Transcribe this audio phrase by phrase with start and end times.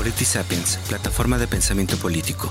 [0.00, 2.50] Polity Sapiens, plataforma de pensamiento político.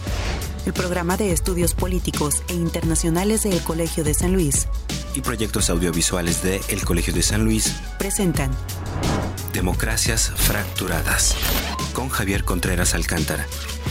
[0.68, 4.68] El programa de estudios políticos e internacionales del Colegio de San Luis.
[5.16, 7.74] Y proyectos audiovisuales de El Colegio de San Luis.
[7.98, 8.52] Presentan.
[9.52, 11.36] Democracias fracturadas.
[11.94, 13.48] Con Javier Contreras Alcántara.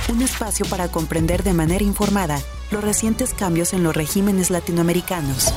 [0.08, 2.40] Un espacio para comprender de manera informada
[2.70, 5.52] los recientes cambios en los regímenes latinoamericanos.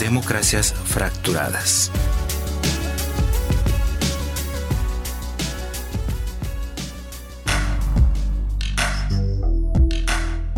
[0.00, 1.92] Democracias fracturadas.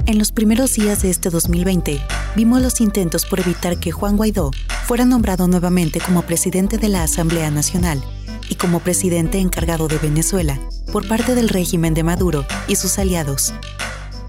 [0.05, 2.01] En los primeros días de este 2020,
[2.34, 4.51] vimos los intentos por evitar que Juan Guaidó
[4.84, 8.02] fuera nombrado nuevamente como presidente de la Asamblea Nacional
[8.48, 10.59] y como presidente encargado de Venezuela
[10.91, 13.55] por parte del régimen de Maduro y sus aliados.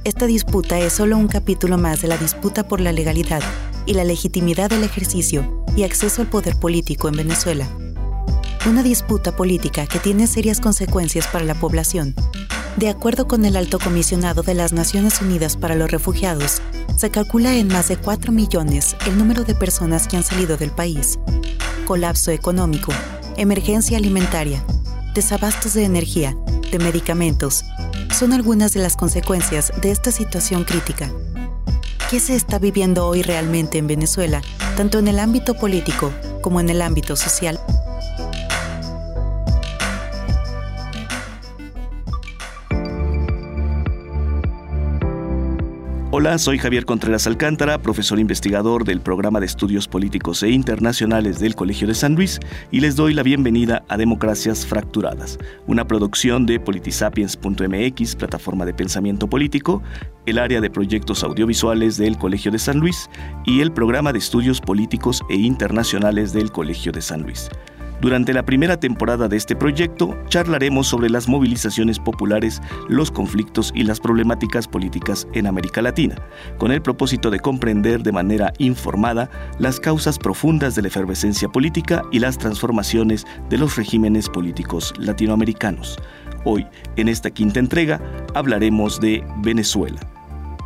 [0.04, 3.42] Esta disputa es solo un capítulo más de la disputa por la legalidad
[3.88, 7.67] y la legitimidad del ejercicio y acceso al poder político en Venezuela.
[8.70, 12.14] Una disputa política que tiene serias consecuencias para la población
[12.77, 16.61] de acuerdo con el alto comisionado de las Naciones Unidas para los Refugiados,
[16.95, 20.72] se calcula en más de 4 millones el número de personas que han salido del
[20.72, 21.20] país.
[21.86, 22.92] Colapso económico,
[23.38, 24.64] emergencia alimentaria,
[25.14, 26.36] desabastos de energía,
[26.72, 27.64] de medicamentos,
[28.11, 31.11] son algunas de las consecuencias de esta situación crítica.
[32.09, 34.42] ¿Qué se está viviendo hoy realmente en Venezuela,
[34.78, 36.11] tanto en el ámbito político
[36.42, 37.59] como en el ámbito social?
[46.16, 51.55] Hola, soy Javier Contreras Alcántara, profesor investigador del programa de estudios políticos e internacionales del
[51.55, 52.39] Colegio de San Luis,
[52.70, 59.28] y les doy la bienvenida a Democracias Fracturadas, una producción de politisapiens.mx, plataforma de pensamiento
[59.28, 59.81] político,
[60.28, 63.09] el área de proyectos audiovisuales del Colegio de San Luis
[63.44, 67.50] y el programa de estudios políticos e internacionales del Colegio de San Luis.
[68.04, 73.84] Durante la primera temporada de este proyecto charlaremos sobre las movilizaciones populares, los conflictos y
[73.84, 76.16] las problemáticas políticas en América Latina,
[76.58, 82.02] con el propósito de comprender de manera informada las causas profundas de la efervescencia política
[82.11, 85.98] y las transformaciones de los regímenes políticos latinoamericanos.
[86.44, 86.67] Hoy,
[86.98, 88.02] en esta quinta entrega,
[88.36, 90.02] hablaremos de Venezuela.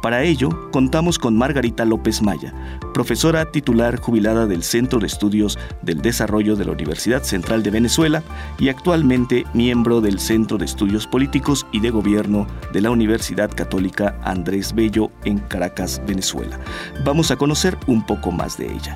[0.01, 2.53] Para ello, contamos con Margarita López Maya,
[2.93, 8.23] profesora titular jubilada del Centro de Estudios del Desarrollo de la Universidad Central de Venezuela
[8.59, 14.19] y actualmente miembro del Centro de Estudios Políticos y de Gobierno de la Universidad Católica
[14.23, 16.59] Andrés Bello en Caracas, Venezuela.
[17.03, 18.95] Vamos a conocer un poco más de ella.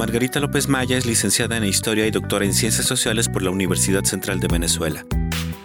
[0.00, 4.02] Margarita López Maya es licenciada en Historia y doctora en Ciencias Sociales por la Universidad
[4.02, 5.04] Central de Venezuela,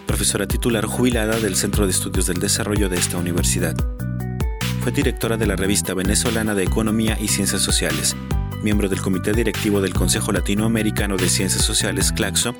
[0.06, 3.74] profesora titular jubilada del Centro de Estudios del Desarrollo de esta universidad.
[4.82, 8.14] Fue directora de la revista venezolana de Economía y Ciencias Sociales,
[8.62, 12.54] miembro del Comité Directivo del Consejo Latinoamericano de Ciencias Sociales, CLACSO,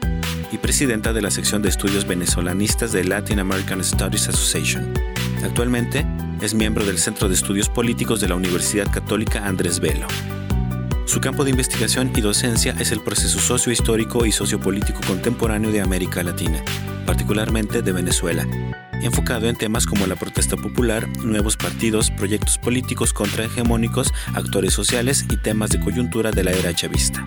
[0.53, 4.95] y presidenta de la sección de estudios venezolanistas de Latin American Studies Association.
[5.45, 6.07] Actualmente
[6.41, 10.07] es miembro del Centro de Estudios Políticos de la Universidad Católica Andrés Bello.
[11.07, 16.23] Su campo de investigación y docencia es el proceso sociohistórico y sociopolítico contemporáneo de América
[16.25, 16.63] Latina,
[17.07, 18.45] particularmente de Venezuela,
[19.01, 25.37] enfocado en temas como la protesta popular, nuevos partidos, proyectos políticos contrahegemónicos, actores sociales y
[25.37, 27.25] temas de coyuntura de la era chavista.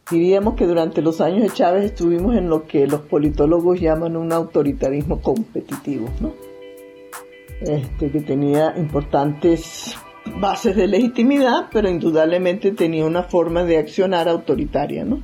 [0.10, 4.34] Diríamos que durante los años de Chávez estuvimos en lo que los politólogos llaman un
[4.34, 6.34] autoritarismo competitivo, ¿no?
[7.62, 9.96] Este, que tenía importantes
[10.40, 15.22] bases de legitimidad, pero indudablemente tenía una forma de accionar autoritaria, ¿no?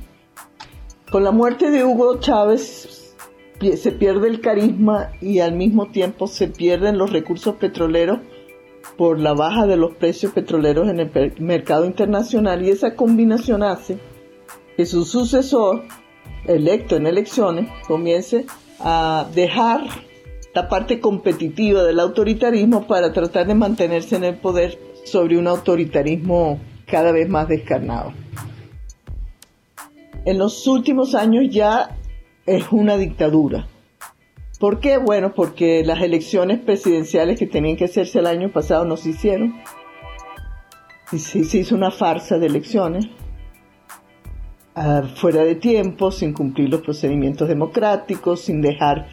[1.10, 3.14] Con la muerte de Hugo Chávez
[3.60, 8.18] se pierde el carisma y al mismo tiempo se pierden los recursos petroleros
[8.96, 13.98] por la baja de los precios petroleros en el mercado internacional y esa combinación hace
[14.76, 15.84] que su sucesor,
[16.46, 18.46] electo en elecciones, comience
[18.80, 19.82] a dejar
[20.54, 26.60] la parte competitiva del autoritarismo para tratar de mantenerse en el poder sobre un autoritarismo
[26.86, 28.12] cada vez más descarnado.
[30.24, 31.96] En los últimos años ya
[32.46, 33.68] es una dictadura.
[34.58, 34.96] ¿Por qué?
[34.98, 39.54] Bueno, porque las elecciones presidenciales que tenían que hacerse el año pasado no se hicieron.
[41.12, 43.06] Y se, hizo una farsa de elecciones,
[45.14, 49.06] fuera de tiempo, sin cumplir los procedimientos democráticos, sin dejar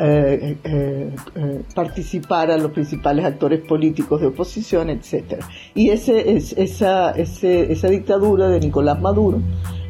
[0.00, 5.42] eh, eh, eh, participar a los principales actores políticos de oposición, etc.
[5.74, 9.42] Y ese, es, esa, esa dictadura de Nicolás Maduro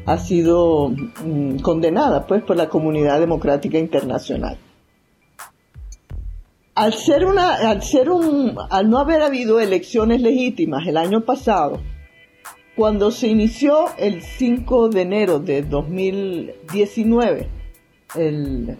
[0.06, 4.58] ha sido mm, condenada pues por la comunidad democrática internacional.
[6.74, 11.80] Al ser una, al ser un, al no haber habido elecciones legítimas el año pasado,
[12.76, 17.48] cuando se inició el 5 de enero de 2019,
[18.14, 18.76] él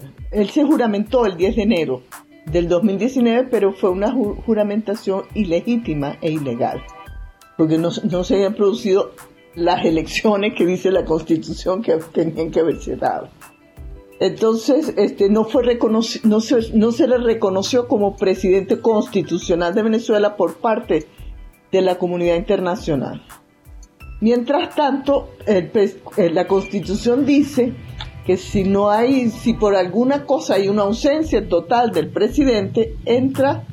[0.50, 2.02] se juramentó el 10 de enero
[2.44, 6.82] del 2019, pero fue una juramentación ilegítima e ilegal,
[7.56, 9.12] porque no, se habían producido
[9.54, 13.31] las elecciones que dice la Constitución que tenían que haberse dado.
[14.20, 16.00] Entonces, este, no, fue no,
[16.75, 21.06] no se le reconoció como presidente constitucional de Venezuela por parte
[21.72, 23.22] de la comunidad internacional.
[24.20, 25.70] Mientras tanto, el,
[26.16, 27.74] eh, la Constitución dice
[28.24, 33.64] que si no hay, si por alguna cosa hay una ausencia total del presidente, entra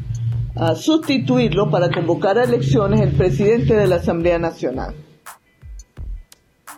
[0.55, 4.95] a sustituirlo para convocar a elecciones el presidente de la Asamblea Nacional.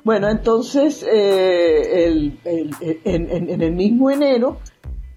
[0.06, 4.59] Bueno, entonces eh, en, el mismo enero,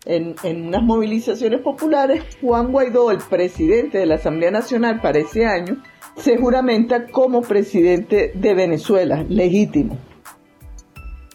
[0.07, 0.35] en,
[0.67, 5.77] unas movilizaciones populares, Juan Guaidó, el presidente de la Asamblea Nacional para ese año,
[6.19, 9.97] se juramenta como presidente de Venezuela, legítimo.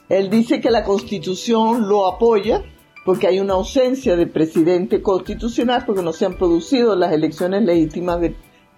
[0.09, 2.63] Él dice que la constitución lo apoya
[3.05, 8.19] porque hay una ausencia de presidente constitucional porque no se han producido las elecciones legítimas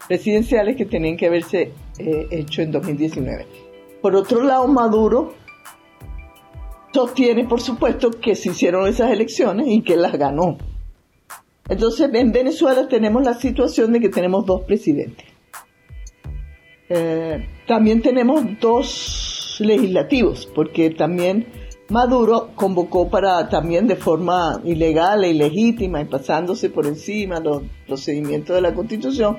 [0.08, 3.46] presidenciales que tenían que haberse eh, hecho en 2019.
[4.02, 5.34] Por otro lado, Maduro
[6.94, 10.58] sostiene, por supuesto, que se hicieron esas elecciones y que las ganó.
[11.68, 15.35] Entonces, en Venezuela tenemos la situación de que tenemos dos presidentes.
[16.90, 21.48] Eh, también tenemos dos legislativos, porque también
[21.90, 28.56] Maduro convocó para también de forma ilegal e ilegítima y pasándose por encima los procedimientos
[28.56, 29.38] de la Constitución,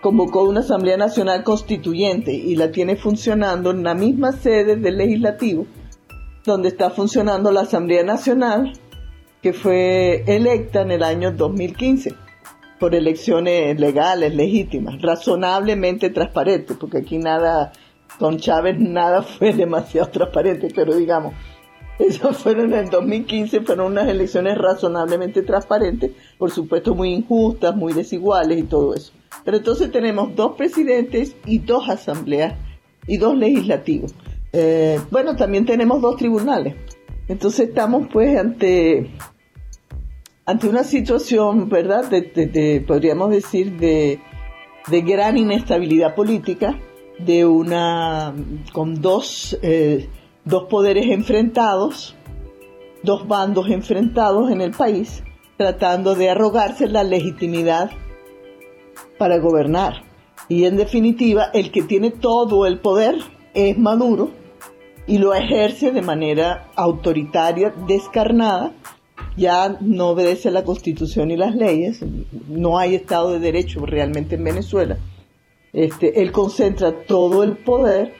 [0.00, 5.66] convocó una Asamblea Nacional Constituyente y la tiene funcionando en la misma sede del legislativo,
[6.44, 8.78] donde está funcionando la Asamblea Nacional,
[9.40, 12.23] que fue electa en el año 2015
[12.78, 17.72] por elecciones legales, legítimas, razonablemente transparentes, porque aquí nada,
[18.18, 21.34] con Chávez nada fue demasiado transparente, pero digamos,
[21.98, 27.92] esas fueron en el 2015, fueron unas elecciones razonablemente transparentes, por supuesto muy injustas, muy
[27.92, 29.12] desiguales y todo eso.
[29.44, 32.54] Pero entonces tenemos dos presidentes y dos asambleas
[33.06, 34.14] y dos legislativos.
[34.52, 36.74] Eh, bueno, también tenemos dos tribunales.
[37.28, 39.10] Entonces estamos pues ante,
[40.46, 42.10] ante una situación, ¿verdad?
[42.10, 44.20] De, podríamos decir, de,
[45.02, 46.78] gran inestabilidad política,
[47.18, 48.34] de una,
[48.72, 50.08] con dos, eh,
[50.44, 52.16] dos poderes enfrentados,
[53.02, 55.22] dos bandos enfrentados en el país,
[55.56, 57.90] tratando de arrogarse la legitimidad
[59.18, 60.02] para gobernar.
[60.48, 63.16] Y en definitiva, el que tiene todo el poder
[63.54, 64.30] es Maduro
[65.06, 68.72] y lo ejerce de manera autoritaria, descarnada,
[69.36, 72.00] ya no obedece la constitución y las leyes,
[72.48, 74.98] no hay Estado de Derecho realmente en Venezuela.
[75.72, 78.14] Este, él concentra todo el poder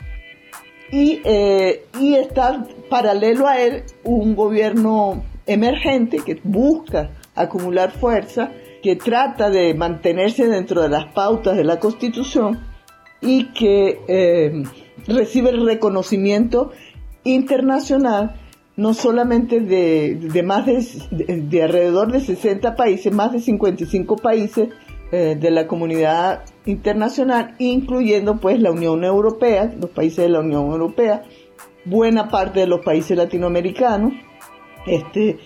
[0.91, 8.51] y, eh, y está paralelo a él un gobierno emergente que busca acumular fuerza,
[8.83, 12.61] que trata de mantenerse dentro de las pautas de la Constitución
[13.21, 14.63] y que eh,
[15.07, 16.73] recibe el reconocimiento
[17.25, 18.37] internacional
[18.76, 24.69] no solamente de, más de, alrededor de 60 países, más de 55 países
[25.12, 30.71] eh, de la comunidad internacional, incluyendo pues la Unión Europea, los países de la Unión
[30.71, 31.23] Europea,
[31.85, 34.12] buena parte de los países latinoamericanos,
[34.87, 35.38] este,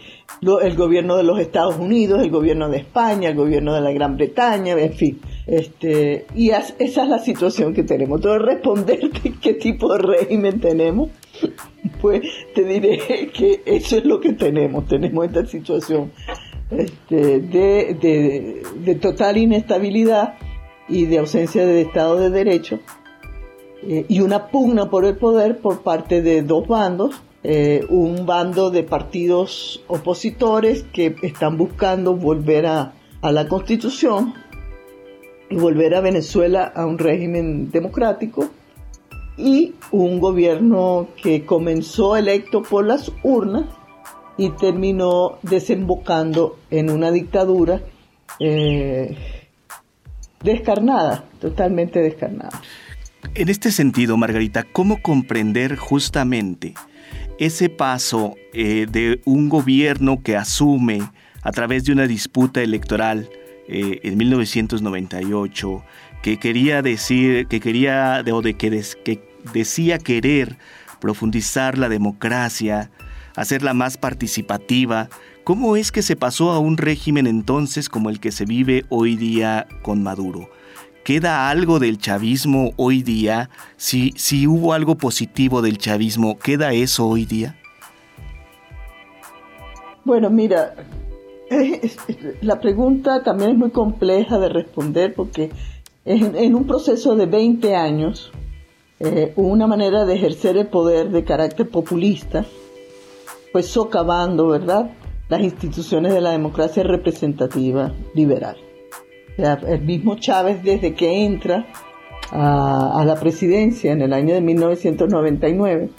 [0.62, 4.16] el gobierno de los Estados Unidos, el gobierno de España, el gobierno de la Gran
[4.16, 5.20] Bretaña, en fin.
[5.48, 8.20] Este, y esa es la situación que tenemos.
[8.20, 11.08] Todo responderte qué tipo de régimen tenemos,
[12.02, 12.20] pues
[12.54, 12.98] te diré
[13.34, 14.86] que eso es lo que tenemos.
[14.86, 16.12] Tenemos esta situación
[16.70, 20.34] este, de, de, total inestabilidad
[20.86, 22.80] y de ausencia de Estado de Derecho
[23.82, 28.70] eh, y una pugna por el poder por parte de dos bandos eh, un bando
[28.70, 34.34] de partidos opositores que están buscando volver a, la constitución
[35.50, 38.50] y volver a Venezuela a un régimen democrático
[39.36, 43.66] y un gobierno que comenzó electo por las urnas
[44.36, 47.80] y terminó desembocando en una dictadura
[48.40, 49.16] eh,
[50.42, 52.60] descarnada, totalmente descarnada.
[53.34, 56.74] En este sentido, Margarita, ¿cómo comprender justamente
[57.38, 61.00] ese paso eh, de un gobierno que asume
[61.42, 63.28] a través de una disputa electoral
[63.68, 65.84] eh, en 1998
[66.22, 70.56] que quería decir que quería o de que, que decía querer
[71.00, 72.90] profundizar la democracia,
[73.36, 75.08] hacerla más participativa,
[75.44, 79.16] ¿cómo es que se pasó a un régimen entonces como el que se vive hoy
[79.16, 80.50] día con Maduro?
[81.04, 83.48] ¿Queda algo del chavismo hoy día?
[83.76, 87.56] Si, si hubo algo positivo del chavismo, ¿queda eso hoy día?
[90.04, 90.74] Bueno, mira,
[92.42, 95.50] la pregunta también es muy compleja de responder porque
[96.04, 98.32] en, un proceso de 20 años,
[99.00, 102.44] eh, una manera de ejercer el poder de carácter populista,
[103.52, 104.90] pues socavando, ¿verdad?,
[105.28, 108.56] las instituciones de la democracia representativa liberal
[109.38, 111.66] el mismo Chávez desde que entra
[112.30, 115.90] a, la presidencia en el año de 1999,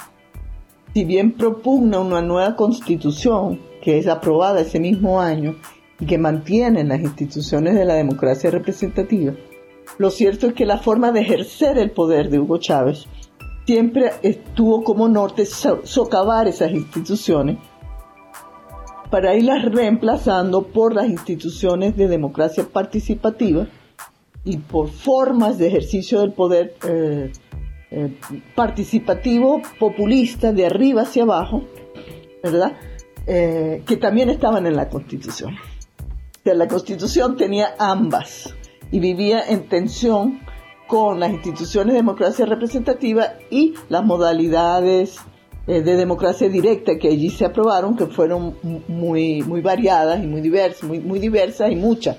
[0.93, 5.55] si bien propugna una nueva constitución que es aprobada ese mismo año
[5.99, 9.33] y que mantiene las instituciones de la democracia representativa,
[9.97, 13.05] lo cierto es que la forma de ejercer el poder de Hugo Chávez
[13.65, 17.57] siempre estuvo como norte socavar esas instituciones
[19.09, 23.67] para irlas reemplazando por las instituciones de democracia participativa
[24.43, 27.31] y por formas de ejercicio del poder eh,
[27.91, 28.15] eh,
[28.55, 31.63] participativo, populista, de arriba hacia abajo,
[32.43, 32.73] ¿verdad?
[33.25, 35.55] Eh, que también estaban en la Constitución.
[36.43, 38.55] la Constitución tenía ambas
[38.91, 40.39] y vivía en tensión
[40.87, 45.19] con las instituciones de democracia representativa y las modalidades
[45.67, 48.55] eh, de democracia directa que allí se aprobaron, que fueron
[48.87, 52.17] muy, muy variadas y muy diversas, muy, muy diversas y muchas.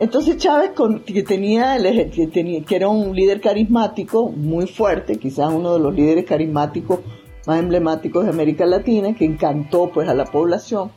[0.00, 0.70] Entonces Chávez,
[1.04, 1.76] que, tenía,
[2.10, 7.00] que, tenía, que era un líder carismático muy fuerte, quizás uno de los líderes carismáticos
[7.46, 10.90] más emblemáticos de América Latina, que encantó pues a la población,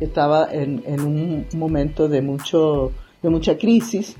[0.00, 2.90] estaba en, un momento de, mucho,
[3.22, 4.16] de mucha crisis,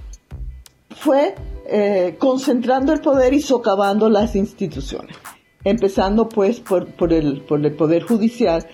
[0.90, 1.34] fue
[1.66, 5.16] eh, concentrando el poder y socavando las instituciones
[5.64, 8.66] empezando pues por, el, por el Poder Judicial,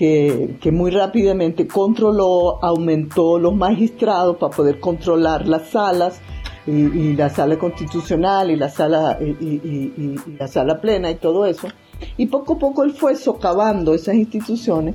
[0.00, 6.22] que, que, muy rápidamente controló, aumentó los magistrados para poder controlar las salas,
[6.66, 11.68] y, la sala constitucional y la sala, y, y, la sala plena y todo eso.
[12.16, 14.94] Y poco a poco él fue socavando esas instituciones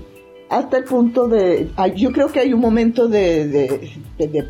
[0.50, 4.48] hasta el punto de, yo creo que hay un momento de, de, de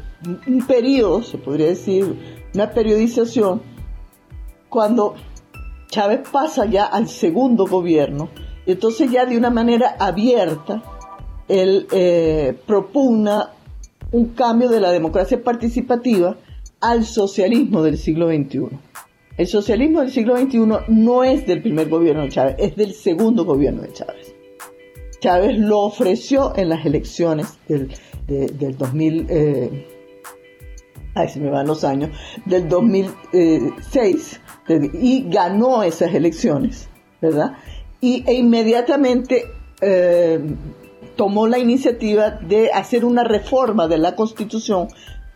[0.48, 2.16] un periodo, se podría decir,
[2.54, 3.62] una periodización,
[4.70, 5.16] cuando
[5.90, 8.30] Chávez pasa ya al segundo gobierno,
[8.66, 10.84] entonces ya de una manera abierta,
[11.48, 13.52] él eh, propugna
[14.12, 16.38] un cambio de la democracia participativa
[16.82, 18.70] al socialismo del siglo XXI.
[19.38, 23.44] El socialismo del siglo XXI no es del primer gobierno de Chávez, es del segundo
[23.44, 24.34] gobierno de Chávez.
[25.20, 27.92] Chávez lo ofreció en las elecciones del,
[28.28, 29.88] del 2000, eh,
[31.16, 32.12] ay, se me van los años,
[32.46, 34.42] del 2006
[34.94, 36.88] y ganó esas elecciones,
[37.22, 37.58] ¿verdad?
[38.06, 40.40] Y, e inmediatamente eh,
[41.16, 44.90] tomó la iniciativa de hacer una reforma de la Constitución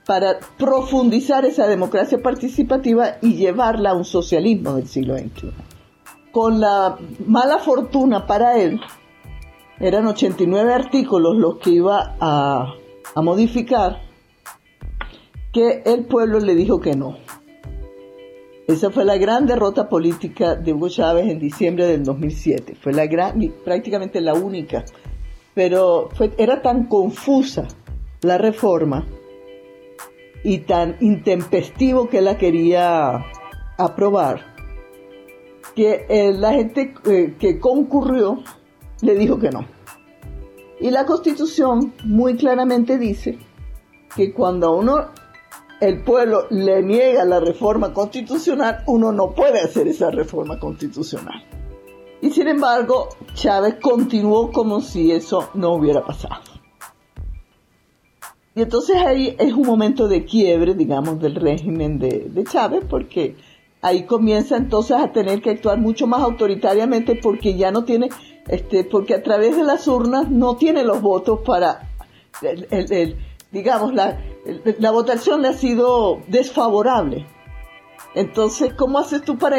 [0.06, 5.52] para profundizar esa democracia participativa y llevarla a un socialismo del siglo XXI.
[6.32, 6.96] Con la
[7.26, 8.80] mala fortuna para él
[9.80, 12.76] eran 89 artículos los que iba a,
[13.16, 14.00] a modificar,
[15.52, 17.18] que el pueblo le dijo que no.
[18.70, 22.76] Esa fue la gran derrota política de Hugo Chávez en diciembre del 2007.
[22.80, 24.86] Fue la gran, prácticamente la única.
[25.56, 27.68] Pero fue, era tan confusa
[28.22, 29.08] la reforma
[30.44, 33.26] y tan intempestivo que la quería
[33.76, 34.46] aprobar
[35.76, 38.38] que eh, la gente eh, que concurrió
[39.02, 39.66] le dijo que no.
[40.80, 43.40] Y la constitución muy claramente dice
[44.16, 45.08] que cuando uno,
[45.80, 51.44] el pueblo le niega la reforma constitucional, uno no puede hacer esa reforma constitucional.
[52.22, 56.42] Y sin embargo, Chávez continuó como si eso no hubiera pasado.
[58.56, 63.38] Y entonces ahí es un momento de quiebre, digamos, del régimen de, Chávez, porque
[63.82, 68.10] ahí comienza entonces a tener que actuar mucho más autoritariamente porque ya no tiene,
[68.48, 71.90] este, porque a través de las urnas no tiene los votos para,
[72.42, 73.16] el,
[73.52, 74.20] digamos, la,
[74.80, 77.26] la votación le ha sido desfavorable.
[78.16, 79.58] Entonces, ¿cómo haces tú para,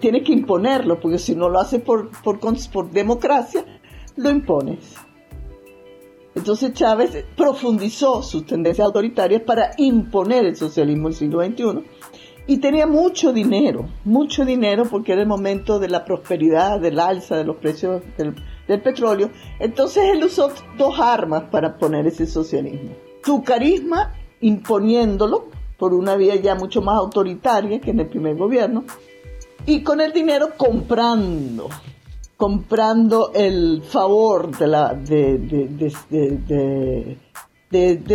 [0.00, 1.00] tienes que imponerlo?
[1.00, 3.64] Porque si no lo haces por, por, por democracia,
[4.16, 4.94] lo impones.
[6.34, 11.84] Entonces Chávez profundizó sus tendencias autoritarias para imponer el socialismo del siglo XXI
[12.46, 17.36] y tenía mucho dinero, mucho dinero porque era el momento de la prosperidad, del alza
[17.36, 18.34] de los precios del,
[18.80, 19.30] petróleo.
[19.58, 22.90] Entonces él usó dos armas para poner ese socialismo.
[23.22, 25.46] Su carisma imponiéndolo
[25.78, 28.84] por una vía ya mucho más autoritaria que en el primer gobierno
[29.66, 31.68] y con el dinero comprando
[32.40, 34.78] comprando el favor de,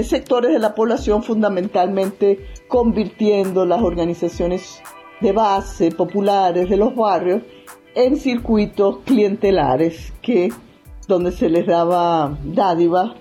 [0.04, 4.82] sectores de la población, fundamentalmente convirtiendo las organizaciones
[5.22, 7.44] de base populares de los barrios
[7.94, 10.52] en circuitos clientelares que
[11.08, 13.14] donde se les daba dádiva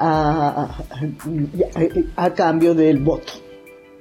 [0.00, 0.70] a,
[2.34, 3.32] cambio del voto.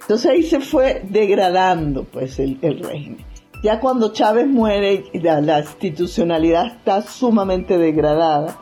[0.01, 3.25] Entonces ahí se fue degradando pues el, régimen.
[3.63, 8.57] Ya cuando Chávez muere, la institucionalidad está sumamente degradada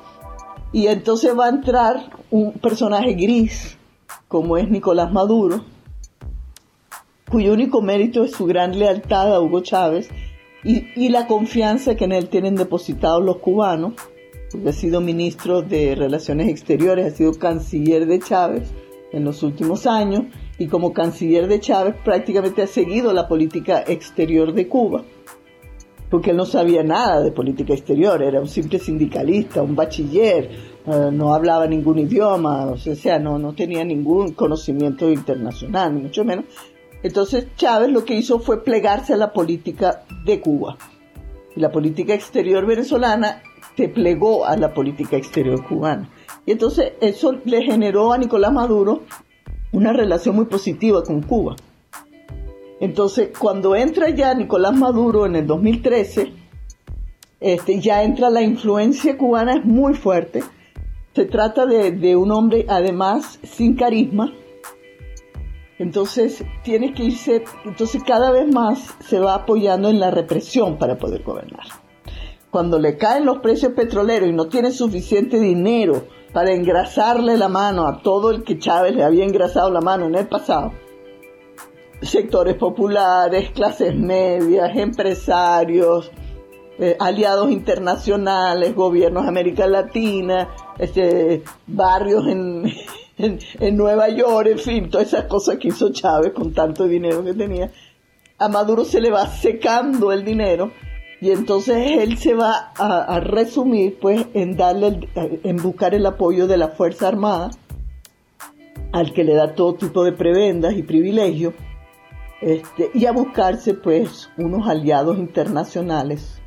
[0.73, 3.77] y entonces va a entrar un personaje gris,
[4.27, 5.63] como es Nicolás Maduro,
[7.29, 10.09] cuyo único mérito es su gran lealtad a Hugo Chávez
[10.63, 13.93] y, la confianza que en él tienen depositados los cubanos,
[14.51, 18.69] porque ha sido ministro de Relaciones Exteriores, ha sido canciller de Chávez
[19.11, 20.25] en los últimos años
[20.57, 25.03] y como canciller de Chávez prácticamente ha seguido la política exterior de Cuba
[26.09, 30.49] porque él no sabía nada de política exterior, era un simple sindicalista, un bachiller,
[30.85, 36.23] eh, no hablaba ningún idioma, o sea, no, no tenía ningún conocimiento internacional, ni mucho
[36.23, 36.45] menos.
[37.03, 40.77] Entonces Chávez lo que hizo fue plegarse a la política de Cuba.
[41.55, 43.41] Y la política exterior venezolana
[43.77, 46.09] se plegó a la política exterior cubana.
[46.45, 49.03] Y entonces eso le generó a Nicolás Maduro
[49.71, 51.55] una relación muy positiva con Cuba.
[52.79, 56.31] Entonces, cuando entra ya Nicolás Maduro en el 2013,
[57.39, 60.43] este, ya entra la influencia cubana, es muy fuerte.
[61.13, 64.33] Se trata de, un hombre, además, sin carisma.
[65.79, 70.97] Entonces, tiene que irse, entonces cada vez más se va apoyando en la represión para
[70.97, 71.86] poder gobernar.
[72.51, 77.87] Cuando le caen los precios petroleros y no tiene suficiente dinero para engrasarle la mano
[77.87, 80.71] a todo el que Chávez le había engrasado la mano en el pasado,
[82.01, 86.11] sectores populares, clases medias, empresarios,
[86.79, 92.71] eh, aliados internacionales, gobiernos de América Latina, este, barrios en,
[93.17, 97.33] en, Nueva York, en fin, todas esas cosas que hizo Chávez con tanto dinero que
[97.33, 97.71] tenía.
[98.37, 100.71] A Maduro se le va secando el dinero
[101.19, 106.57] y entonces él se va a, resumir pues en darle, en buscar el apoyo de
[106.57, 107.51] la Fuerza Armada,
[108.91, 111.53] al que le da todo tipo de prebendas y privilegios
[112.41, 116.39] este, y a buscarse pues unos aliados internacionales.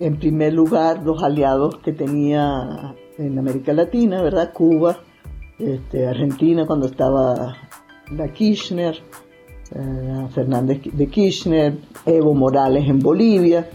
[0.00, 4.52] En primer lugar, los aliados que tenía en América Latina, ¿verdad?
[4.52, 4.98] Cuba,
[5.58, 7.56] este, Argentina cuando estaba
[8.10, 9.00] la Kirchner,
[9.74, 11.74] eh, Fernández de Kirchner,
[12.06, 13.68] Evo Morales en Bolivia,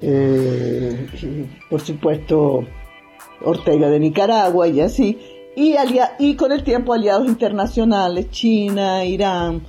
[0.00, 1.06] eh,
[1.70, 2.64] por supuesto
[3.44, 5.18] Ortega de Nicaragua y así,
[5.56, 9.62] y, con el tiempo aliados internacionales, China, Irán,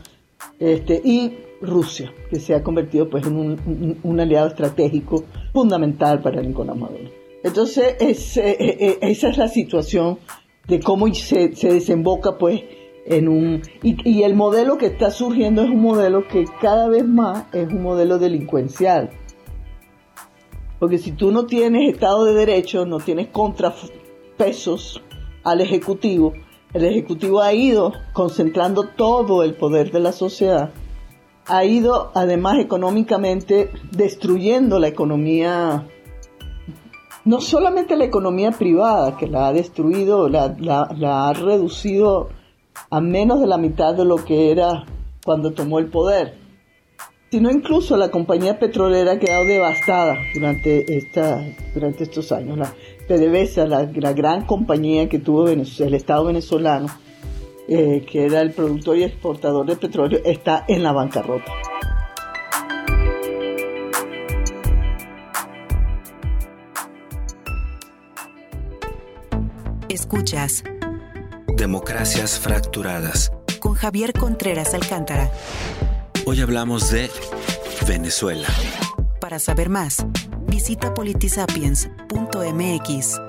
[0.59, 3.37] este, y Rusia, que se ha convertido pues en
[4.03, 7.11] un, aliado estratégico fundamental para Nicolás Maduro.
[7.43, 7.95] Entonces,
[8.37, 10.17] eh, esa es la situación
[10.67, 12.61] de cómo se, desemboca pues
[13.05, 13.61] en un...
[13.83, 17.83] Y, el modelo que está surgiendo es un modelo que cada vez más es un
[17.83, 19.11] modelo delincuencial.
[20.79, 25.01] Porque si tú no tienes Estado de Derecho, no tienes contrapesos
[25.43, 26.33] al Ejecutivo,
[26.73, 30.71] el Ejecutivo ha ido concentrando todo el poder de la sociedad,
[31.47, 35.87] ha ido además económicamente destruyendo la economía,
[37.23, 42.29] no solamente la economía privada, que la ha destruido, la, la ha reducido
[42.89, 44.85] a menos de la mitad de lo que era
[45.23, 46.35] cuando tomó el poder,
[47.31, 52.57] sino incluso la compañía petrolera ha quedado devastada durante, estos años.
[52.57, 52.73] La
[53.07, 56.88] PDVSA, la, la gran compañía que tuvo el Estado venezolano,
[57.67, 61.51] eh, que era el productor y exportador de petróleo, está en la bancarrota.
[69.89, 70.63] Escuchas
[71.55, 75.31] Democracias Fracturadas con Javier Contreras Alcántara.
[76.25, 77.09] Hoy hablamos de
[77.87, 78.49] Venezuela.
[79.21, 80.05] Para saber más,
[80.47, 83.21] visita politisapiens.mx.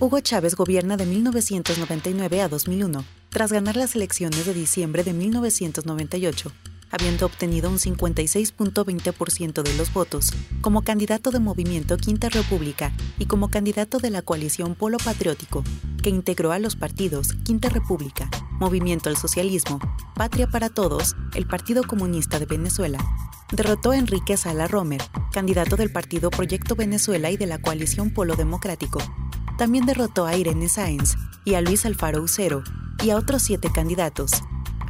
[0.00, 6.50] Hugo Chávez gobierna de 1999 a 2001, tras ganar las elecciones de diciembre de 1998
[6.94, 13.50] habiendo obtenido un 56.20% de los votos, como candidato de Movimiento Quinta República y como
[13.50, 15.64] candidato de la coalición Polo Patriótico,
[16.02, 19.80] que integró a los partidos Quinta República, Movimiento al Socialismo,
[20.14, 22.98] Patria para Todos, el Partido Comunista de Venezuela.
[23.50, 25.02] Derrotó a Enrique Sala Romer,
[25.32, 29.00] candidato del Partido Proyecto Venezuela y de la coalición Polo Democrático.
[29.58, 32.62] También derrotó a Irene Sáenz y a Luis Alfaro Ucero
[33.02, 34.44] y a otros siete candidatos,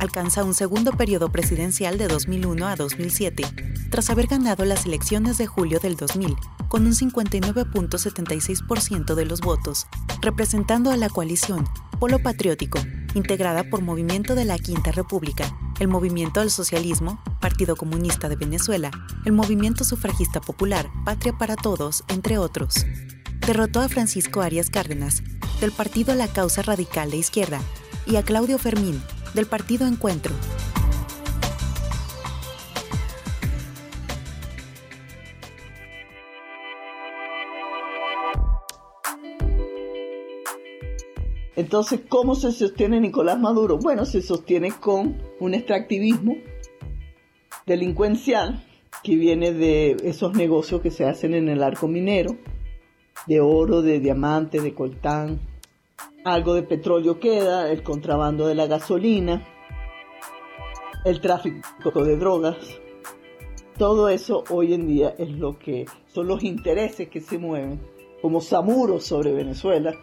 [0.05, 3.45] alcanza un segundo periodo presidencial de 2001 a 2007,
[3.91, 6.37] tras haber ganado las elecciones de julio del 2000
[6.69, 9.87] con un 59.76% de los votos,
[10.21, 11.65] representando a la coalición
[11.99, 12.79] Polo Patriótico,
[13.15, 18.91] integrada por Movimiento de la Quinta República, el Movimiento al Socialismo, Partido Comunista de Venezuela,
[19.25, 22.87] el Movimiento Sufragista Popular, Patria para Todos, entre otros.
[23.47, 25.23] Derrotó a Francisco Arias Cárdenas,
[25.61, 27.61] del Partido La Causa Radical de Izquierda,
[28.07, 29.03] y a Claudio Fermín,
[29.35, 30.33] del partido Encuentro.
[41.57, 43.79] Entonces, ¿cómo se sostiene Nicolás Maduro?
[43.79, 46.37] Bueno, se sostiene con un extractivismo
[47.65, 48.65] delincuencial
[49.05, 52.37] que viene de esos negocios que se hacen en el arco minero,
[53.27, 55.41] de oro, de diamante, de coltán,
[56.25, 59.47] algo de petróleo queda, el contrabando de la gasolina,
[61.05, 62.57] el tráfico de drogas.
[63.77, 67.81] Todo eso hoy en día es lo que son los intereses que se mueven
[68.23, 69.95] como samuros sobre Venezuela,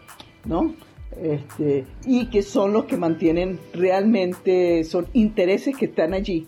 [0.44, 0.74] ¿no?
[1.20, 6.46] Este, y que son los que mantienen realmente, son intereses que están allí,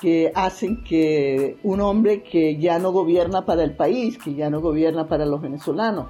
[0.00, 4.60] que hacen que un hombre que ya no gobierna para el país, que ya no
[4.60, 6.06] gobierna para los venezolanos,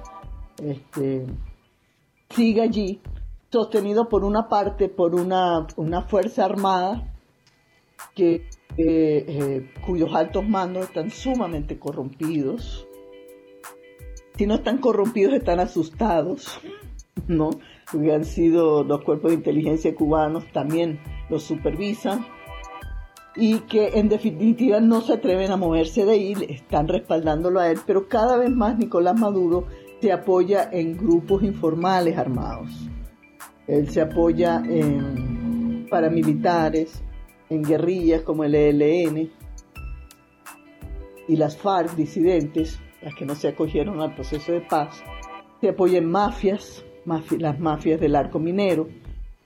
[0.63, 1.25] este,
[2.35, 3.01] sigue allí,
[3.51, 5.67] sostenido por una parte por una,
[6.07, 7.13] fuerza armada
[8.13, 12.85] que, eh, cuyos altos mandos están sumamente corrompidos.
[14.37, 16.59] Si no están corrompidos, están asustados,
[17.27, 17.51] ¿no?
[17.89, 22.25] Porque han sido los cuerpos de inteligencia cubanos, también los supervisan
[23.37, 27.79] y que en definitiva no se atreven a moverse de ahí, están respaldándolo a él,
[27.85, 29.67] pero cada vez más Nicolás Maduro
[30.01, 32.69] se apoya en grupos informales armados.
[33.67, 37.01] Él se apoya en paramilitares,
[37.49, 39.31] en guerrillas como el ELN
[41.27, 45.03] y las FARC disidentes, las que no se acogieron al proceso de paz.
[45.61, 46.85] Se apoya en mafias,
[47.39, 48.87] las mafias del arco minero,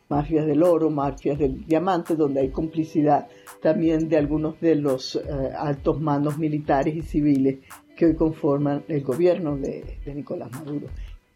[0.10, 3.28] mafias del oro, mafias del diamante, donde hay complicidad
[3.62, 5.22] también de algunos de los eh,
[5.58, 7.60] altos mandos militares y civiles
[8.00, 10.88] que hoy conforman el gobierno de, Nicolás Maduro,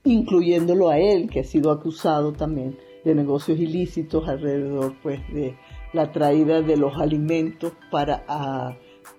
[0.06, 5.58] incluyéndolo a él, que ha sido acusado también de negocios ilícitos alrededor pues, de
[5.92, 8.24] la traída de los alimentos para,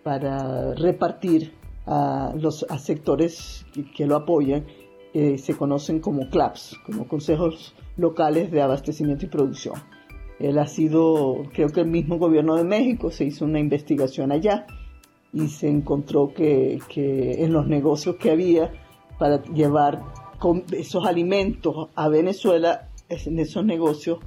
[0.02, 1.52] para repartir
[1.84, 4.64] a los sectores que, lo apoyan,
[5.12, 9.74] que se conocen como CLAPS, como consejos locales de abastecimiento y producción.
[10.40, 14.66] Él ha sido, creo que el mismo gobierno de México se hizo una investigación allá
[15.34, 18.70] y se encontró que, en los negocios que había
[19.18, 20.02] para llevar
[20.72, 24.18] esos alimentos a Venezuela, en esos negocios,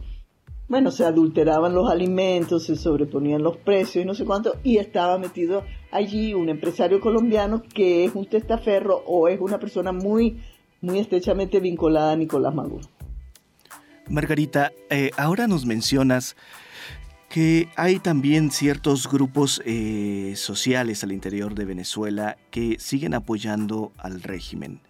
[0.67, 5.17] bueno, se adulteraban los alimentos, se sobreponían los precios y no sé cuánto, y estaba
[5.17, 10.41] metido allí un empresario colombiano que es un testaferro o es una persona muy,
[10.81, 12.85] muy estrechamente vinculada a Nicolás Maduro.
[14.09, 16.35] Margarita, eh, ahora nos mencionas
[17.29, 24.21] que hay también ciertos grupos eh, sociales al interior de Venezuela que siguen apoyando al
[24.21, 24.81] régimen.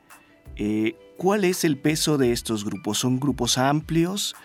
[0.55, 2.99] Eh, ¿Cuál es el peso de estos grupos?
[2.99, 4.35] ¿Son grupos amplios?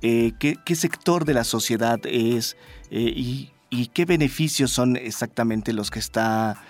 [0.00, 2.56] Eh, ¿qué, sector de la sociedad es?
[2.90, 3.50] y,
[3.94, 6.62] qué beneficios son exactamente los que está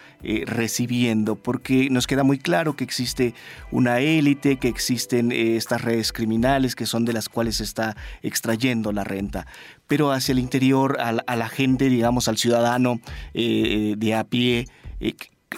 [0.47, 1.35] recibiendo?
[1.37, 3.35] Porque nos queda muy claro que existe
[3.73, 8.93] una élite, que existen estas redes criminales que son de las cuales se está extrayendo
[8.93, 9.47] la renta
[9.93, 12.99] pero hacia el interior, a, la gente, digamos, al ciudadano
[13.35, 14.67] eh, de a pie.
[15.01, 15.13] Eh,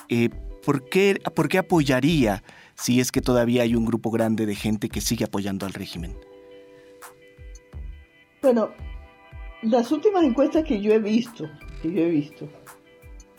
[0.09, 0.29] eh,
[0.67, 2.43] ¿por, qué, ¿Por qué apoyaría
[2.75, 6.17] si es que todavía hay un grupo grande de gente que sigue apoyando al régimen?
[8.43, 8.71] Bueno,
[9.63, 11.49] las últimas encuestas que yo he visto,
[11.81, 12.49] que yo he visto,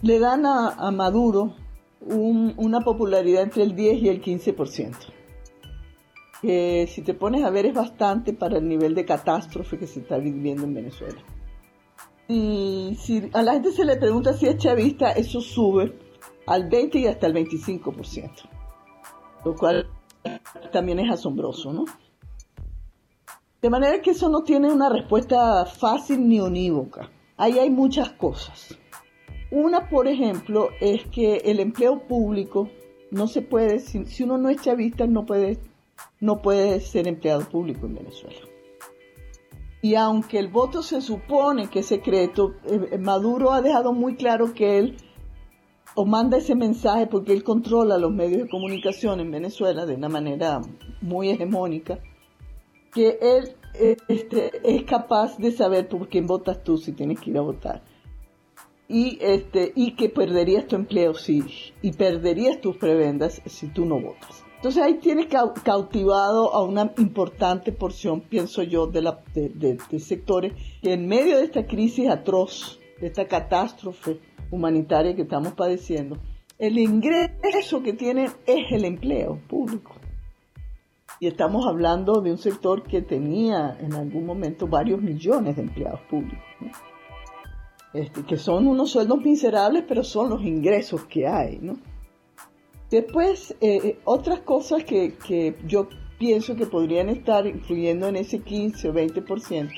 [0.02, 1.58] le dan a, Maduro
[2.00, 5.15] una popularidad entre el 10 y el 15%
[6.46, 10.02] que si te pones a ver es bastante para el nivel de catástrofe que se
[10.02, 11.20] está viviendo en Venezuela.
[12.28, 15.98] Y si a la gente se le pregunta si es chavista, eso sube
[16.46, 18.32] al 20 y hasta el 25%,
[19.44, 19.88] lo cual
[20.72, 21.86] también es asombroso, ¿no?
[23.62, 27.10] De manera que eso no tiene una respuesta fácil ni unívoca.
[27.38, 28.78] Ahí hay muchas cosas.
[29.50, 32.70] Una, por ejemplo, es que el empleo público
[33.12, 35.60] no se puede, si, uno no es chavista, no puede
[36.26, 38.40] no puede ser empleado público en Venezuela.
[39.82, 44.16] Y aunque el voto se supone que es secreto, eh, eh, Maduro ha dejado muy
[44.16, 44.98] claro que él
[45.94, 50.10] o manda ese mensaje porque él controla los medios de comunicación en Venezuela de una
[50.10, 50.60] manera
[51.02, 52.00] muy hegemónica,
[52.92, 53.56] que él
[54.08, 57.84] este, es capaz de saber por quién votas tú si tienes que ir a votar.
[58.88, 61.44] Y, este, y que perderías tu empleo si,
[61.82, 64.45] y perderías tus prebendas si tú no votas.
[64.66, 70.94] Entonces ahí tiene cautivado a una importante porción, pienso yo, de, la, de, sectores que
[70.94, 76.18] en medio de esta crisis atroz, de esta catástrofe humanitaria que estamos padeciendo,
[76.58, 79.98] el ingreso que tienen es el empleo público.
[81.20, 86.02] Y estamos hablando de un sector que tenía en algún momento varios millones de empleados
[86.10, 86.42] públicos,
[87.94, 91.76] este, que son unos sueldos miserables, pero son los ingresos que hay, ¿no?
[92.96, 98.40] Después, eh, eh, otras cosas que, que, yo pienso que podrían estar influyendo en ese
[98.40, 99.70] 15 o 20%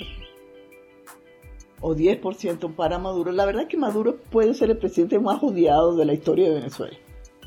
[1.81, 3.31] o 10% para Maduro.
[3.31, 6.57] La verdad es que Maduro puede ser el presidente más odiado de la historia de
[6.57, 6.95] Venezuela.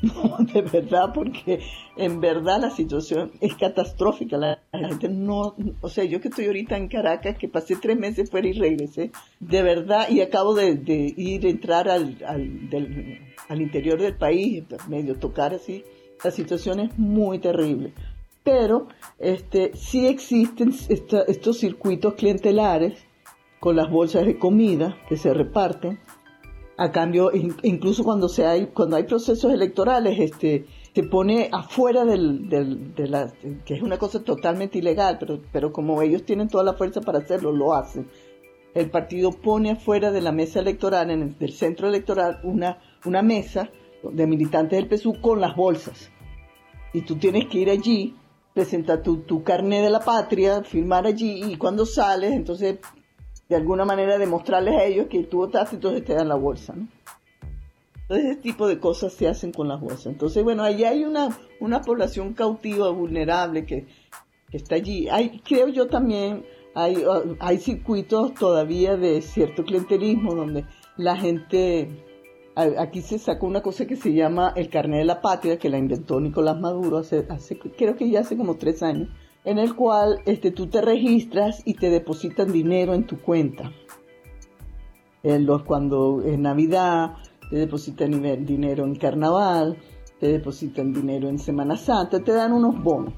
[0.01, 1.59] No, de verdad, porque
[1.95, 4.37] en verdad la situación es catastrófica.
[4.37, 8.29] La, gente no, o sea, yo que estoy ahorita en Caracas, que pasé tres meses
[8.29, 14.01] fuera y regresé, de verdad, y acabo de, de ir, entrar al, al, al interior
[14.01, 15.83] del país, medio tocar así,
[16.23, 17.93] la situación es muy terrible.
[18.43, 18.87] Pero
[19.19, 23.05] este, sí existen estos circuitos clientelares
[23.59, 25.99] con las bolsas de comida que se reparten.
[26.77, 27.31] A cambio,
[27.63, 33.07] incluso cuando, se hay, cuando hay procesos electorales, este, se pone afuera del, del, de
[33.07, 33.31] la,
[33.65, 37.19] que es una cosa totalmente ilegal, pero, pero como ellos tienen toda la fuerza para
[37.19, 38.07] hacerlo, lo hacen.
[38.73, 43.21] El partido pone afuera de la mesa electoral, en el, del centro electoral, una una
[43.21, 43.69] mesa
[44.03, 46.09] de militantes del PSU con las bolsas.
[46.93, 48.15] Y tú tienes que ir allí,
[48.53, 52.79] presentar tu, tu carnet de la patria, firmar allí y cuando sales, entonces
[53.51, 56.73] de alguna manera demostrarles a ellos que tú votaste, entonces te dan la bolsa.
[56.73, 56.87] ¿no?
[58.03, 60.05] Entonces ese tipo de cosas se hacen con las bolsas.
[60.05, 63.87] Entonces, bueno, allí hay una, una población cautiva, vulnerable que,
[64.49, 65.09] que está allí.
[65.09, 67.03] Hay, creo yo también, hay,
[67.41, 70.63] hay circuitos todavía de cierto clientelismo donde
[70.95, 71.89] la gente
[72.55, 75.77] aquí se sacó una cosa que se llama el carnet de la patria, que la
[75.77, 79.09] inventó Nicolás Maduro hace, hace creo que ya hace como tres años,
[79.43, 83.71] en el cual este, tú te registras y te depositan dinero en tu cuenta.
[85.23, 87.17] En los, cuando en Navidad
[87.49, 88.11] te depositan
[88.45, 89.77] dinero en Carnaval,
[90.19, 93.13] te depositan dinero en Semana Santa, te dan unos bonos.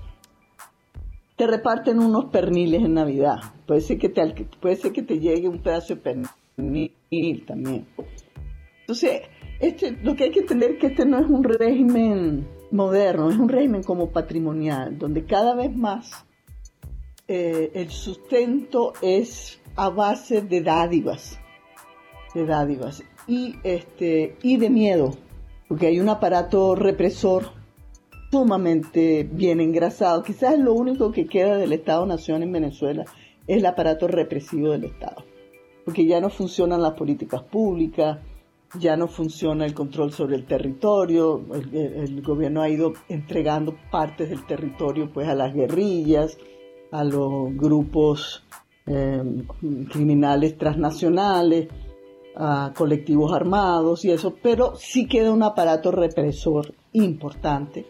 [1.36, 3.38] Te reparten unos perniles en Navidad.
[3.66, 7.88] Puede ser que te, puede ser que te llegue un pedazo de pernil también.
[8.82, 9.22] Entonces,
[9.60, 13.38] este, lo que hay que entender es que este no es un régimen moderno, es
[13.38, 16.26] un régimen como patrimonial, donde cada vez más
[17.28, 21.40] eh, el sustento es a base de dádivas,
[22.34, 25.16] de dádivas y, este, y de miedo,
[25.68, 27.52] porque hay un aparato represor
[28.32, 30.24] sumamente bien engrasado.
[30.24, 33.06] Quizás lo único que queda del Estado-Nación en Venezuela
[33.46, 35.24] es el aparato represivo del Estado,
[35.86, 38.18] porque ya no funcionan las políticas públicas,
[38.80, 44.46] ya no funciona el control sobre el territorio, el, gobierno ha ido entregando partes del
[44.46, 46.38] territorio pues a las guerrillas,
[46.92, 48.44] a los grupos
[48.88, 49.22] eh,
[49.92, 51.68] criminales transnacionales,
[52.36, 57.86] a colectivos armados y eso, pero sí queda un aparato represor importante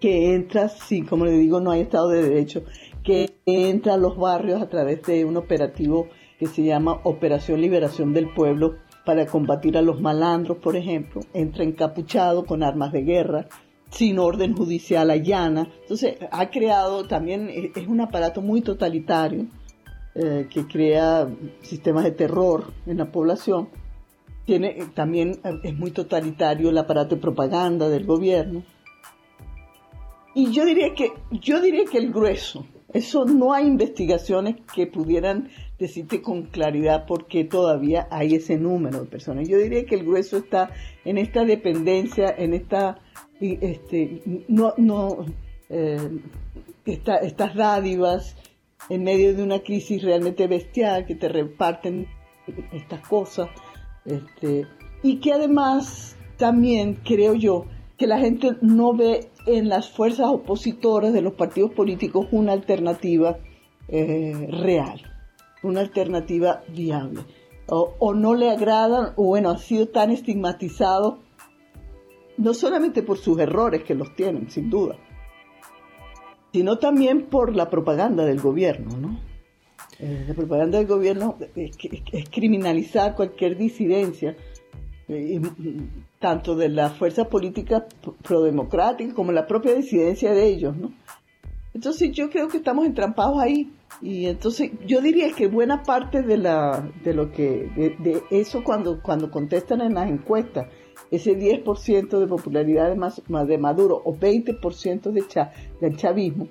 [0.00, 2.64] que entra, sí, como le digo, no hay Estado de Derecho,
[3.04, 6.08] que entra a los barrios a través de un operativo
[6.38, 11.64] que se llama Operación Liberación del Pueblo para combatir a los malandros, por ejemplo, entra
[11.64, 13.48] encapuchado con armas de guerra,
[13.90, 15.68] sin orden judicial allana.
[15.82, 19.46] Entonces, ha creado también, es un aparato muy totalitario
[20.14, 21.28] eh, que crea
[21.62, 23.68] sistemas de terror en la población.
[24.46, 28.62] Tiene, eh, también eh, es muy totalitario el aparato de propaganda del gobierno.
[30.34, 35.50] Y yo diría que, yo diría que el grueso, eso no hay investigaciones que pudieran
[35.82, 39.48] decirte con claridad por qué todavía hay ese número de personas.
[39.48, 40.70] Yo diría que el grueso está
[41.04, 42.98] en esta dependencia, en esta
[43.40, 45.26] este, no, no
[45.68, 46.20] eh,
[46.86, 48.36] estas dádivas
[48.88, 52.06] en medio de una crisis realmente bestial que te reparten
[52.72, 53.48] estas cosas
[54.04, 54.66] este,
[55.02, 57.66] y que además también creo yo
[57.96, 63.38] que la gente no ve en las fuerzas opositoras de los partidos políticos una alternativa
[63.88, 65.11] eh, real,
[65.62, 67.20] una alternativa viable.
[67.66, 71.20] O, no le agradan, o bueno, ha sido tan estigmatizado
[72.36, 74.96] no solamente por sus errores que los tienen, sin duda,
[76.52, 79.20] sino también por la propaganda del gobierno, ¿no?
[79.98, 81.76] Eh, la propaganda del gobierno es,
[82.30, 84.36] criminalizar cualquier disidencia,
[85.08, 85.40] eh,
[86.18, 87.86] tanto de la fuerza política
[88.22, 90.92] prodemocrática como la propia disidencia de ellos, ¿no?
[91.74, 96.38] Entonces yo creo que estamos entrampados ahí y entonces yo diría que buena parte de
[96.38, 100.68] la de lo que de, eso cuando cuando contestan en las encuestas
[101.10, 105.24] ese 10% de popularidad de, de Maduro o 20% de
[105.80, 106.48] del chavismo,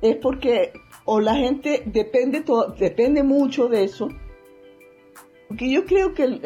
[0.00, 0.72] es porque
[1.04, 2.44] o la gente depende,
[2.78, 4.08] depende mucho de eso,
[5.48, 6.40] porque yo creo que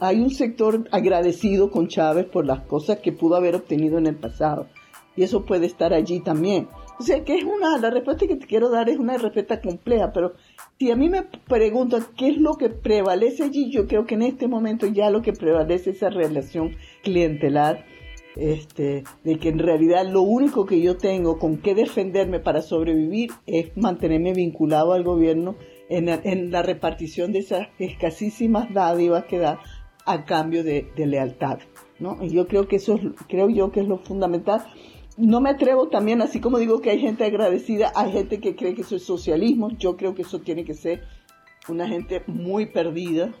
[0.00, 4.16] hay un sector agradecido con Chávez por las cosas que pudo haber obtenido en el
[4.16, 4.68] pasado,
[5.16, 6.68] y eso puede estar allí también.
[6.98, 10.12] O sea que es una, la respuesta que te quiero dar es una respuesta compleja,
[10.12, 10.34] pero
[10.78, 14.22] si a mí me preguntan qué es lo que prevalece allí, yo creo que en
[14.22, 17.84] este momento ya lo que prevalece es esa relación clientelar,
[18.36, 23.30] este, de que en realidad lo único que yo tengo con qué defenderme para sobrevivir
[23.46, 25.56] es mantenerme vinculado al gobierno
[25.88, 29.60] en, la repartición de esas escasísimas dádivas que da
[30.06, 31.58] a cambio de, lealtad.
[31.98, 32.18] ¿no?
[32.22, 34.64] Y yo creo que eso es, creo yo que es lo fundamental
[35.16, 38.74] no me atrevo también, así como digo que hay gente agradecida, hay gente que cree
[38.74, 41.04] que eso es socialismo, yo creo que eso tiene que ser
[41.68, 43.32] una gente muy perdida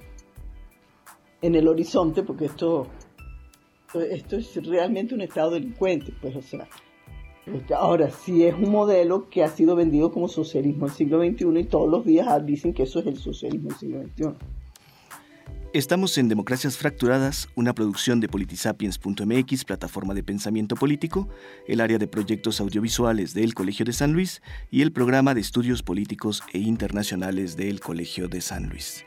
[1.42, 2.86] en el horizonte, porque esto,
[3.94, 6.68] esto es realmente un estado delincuente, pues o sea,
[7.46, 11.60] este, ahora sí es un modelo que ha sido vendido como socialismo del siglo XXI
[11.60, 14.63] y todos los días dicen que eso es el socialismo del siglo XXI.
[15.74, 21.28] Estamos en Democracias Fracturadas, una producción de politisapiens.mx, plataforma de pensamiento político,
[21.66, 25.82] el área de proyectos audiovisuales del Colegio de San Luis y el programa de estudios
[25.82, 29.04] políticos e internacionales del Colegio de San Luis.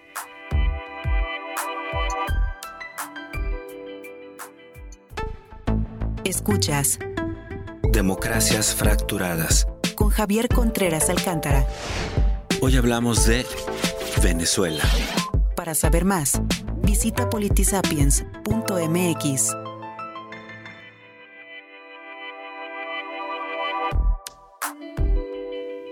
[6.26, 7.00] Escuchas
[7.94, 11.66] Democracias Fracturadas con Javier Contreras Alcántara.
[12.60, 13.46] Hoy hablamos de
[14.22, 14.84] Venezuela.
[15.58, 16.40] Para saber más,
[16.84, 19.56] visita politisapiens.mx.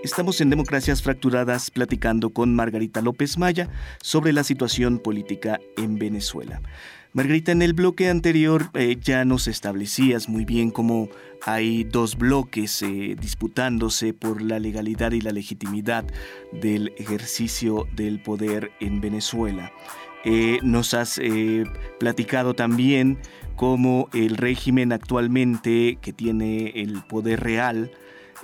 [0.04, 3.68] Estamos en Democracias Fracturadas platicando con Margarita López Maya
[4.00, 6.62] sobre la situación política en Venezuela.
[7.16, 11.08] Margarita, en el bloque anterior eh, ya nos establecías muy bien cómo
[11.40, 16.04] hay dos bloques eh, disputándose por la legalidad y la legitimidad
[16.52, 19.72] del ejercicio del poder en Venezuela.
[20.26, 21.18] Eh, nos has
[21.98, 23.16] platicado también
[23.54, 27.92] cómo el régimen actualmente que tiene el poder real,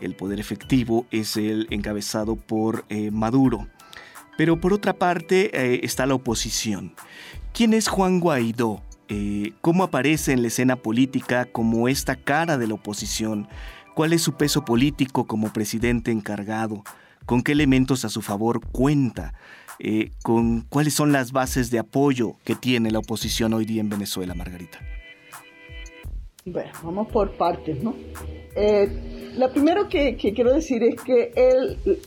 [0.00, 3.68] el poder efectivo, es el encabezado por Maduro.
[4.38, 6.94] Pero por otra parte está la oposición.
[7.55, 8.81] ¿Quién es Juan Guaidó?
[9.09, 13.46] Eh, ¿Cómo aparece en la escena política como esta cara de la oposición?
[13.94, 16.83] ¿Cuál es su peso político como presidente encargado?
[17.27, 19.35] ¿Con qué elementos a su favor cuenta?
[19.79, 23.90] Eh, ¿Con cuáles son las bases de apoyo que tiene la oposición hoy día en
[23.90, 24.79] Venezuela, Margarita?
[26.46, 27.94] Bueno, vamos por partes, ¿no?
[28.57, 31.33] Eh, lo primero que, quiero decir es que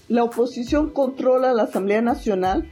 [0.08, 2.68] la oposición controla la Asamblea Nacional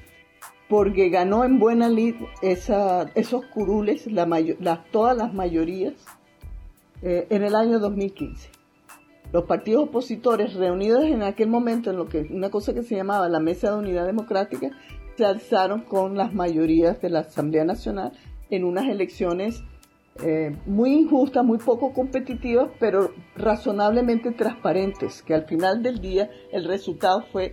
[0.73, 5.93] porque ganó en buena lid esos curules, la todas las mayorías,
[7.03, 8.49] eh, en el año 2015.
[9.31, 13.29] los partidos opositores reunidos en aquel momento en lo que una cosa que se llamaba
[13.29, 14.71] la Mesa de Unidad Democrática
[15.15, 18.13] se alzaron con las mayorías de la Asamblea Nacional
[18.49, 19.63] en unas elecciones
[20.23, 26.65] eh, muy injustas, muy poco competitivas, pero razonablemente transparentes, que al final del día el
[26.65, 27.51] resultado fue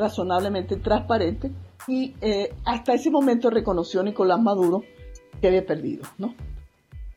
[0.00, 1.52] razonablemente transparente
[1.86, 4.82] y eh, hasta ese momento reconoció Nicolás Maduro
[5.40, 6.34] que había perdido, ¿no?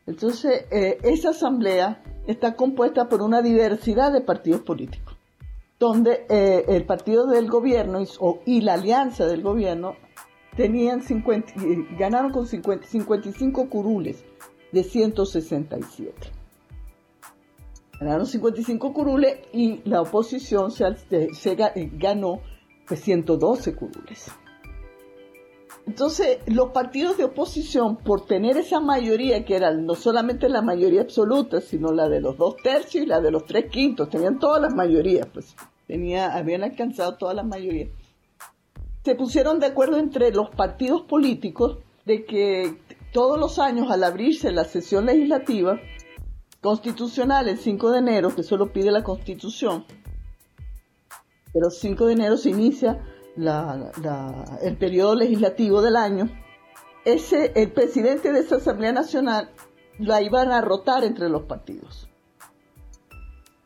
[0.06, 5.16] Entonces, eh, esa asamblea está compuesta por una diversidad de partidos políticos,
[5.78, 8.02] donde eh, el partido del gobierno
[8.44, 9.96] y, la alianza del gobierno
[10.56, 11.54] tenían 50,
[11.98, 14.24] ganaron con 50, 55 curules
[14.72, 16.12] de 167.
[18.00, 20.84] Ganaron 55 curules y la oposición se,
[21.32, 22.40] se ganó
[22.86, 24.30] pues, 112 curules.
[25.86, 31.02] Entonces, los partidos de oposición, por tener esa mayoría, que era no solamente la mayoría
[31.02, 34.62] absoluta, sino la de los dos tercios y la de los tres quintos, tenían todas
[34.62, 35.54] las mayorías, pues
[35.86, 37.90] tenía, habían alcanzado todas las mayorías,
[39.04, 42.78] se pusieron de acuerdo entre los partidos políticos de que
[43.12, 45.78] todos los años, al abrirse la sesión legislativa
[46.62, 49.84] constitucional el 5 de enero, que eso lo pide la Constitución,
[51.54, 53.00] pero el 5 de enero se inicia
[53.36, 56.28] el periodo legislativo del año,
[57.04, 59.50] ese, el presidente de esa Asamblea Nacional
[59.98, 62.08] la iban a rotar entre los partidos.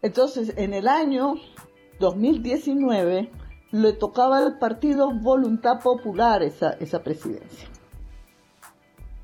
[0.03, 1.35] Entonces, en el año
[1.99, 3.31] 2019
[3.71, 7.69] le tocaba al partido Voluntad Popular esa, esa presidencia.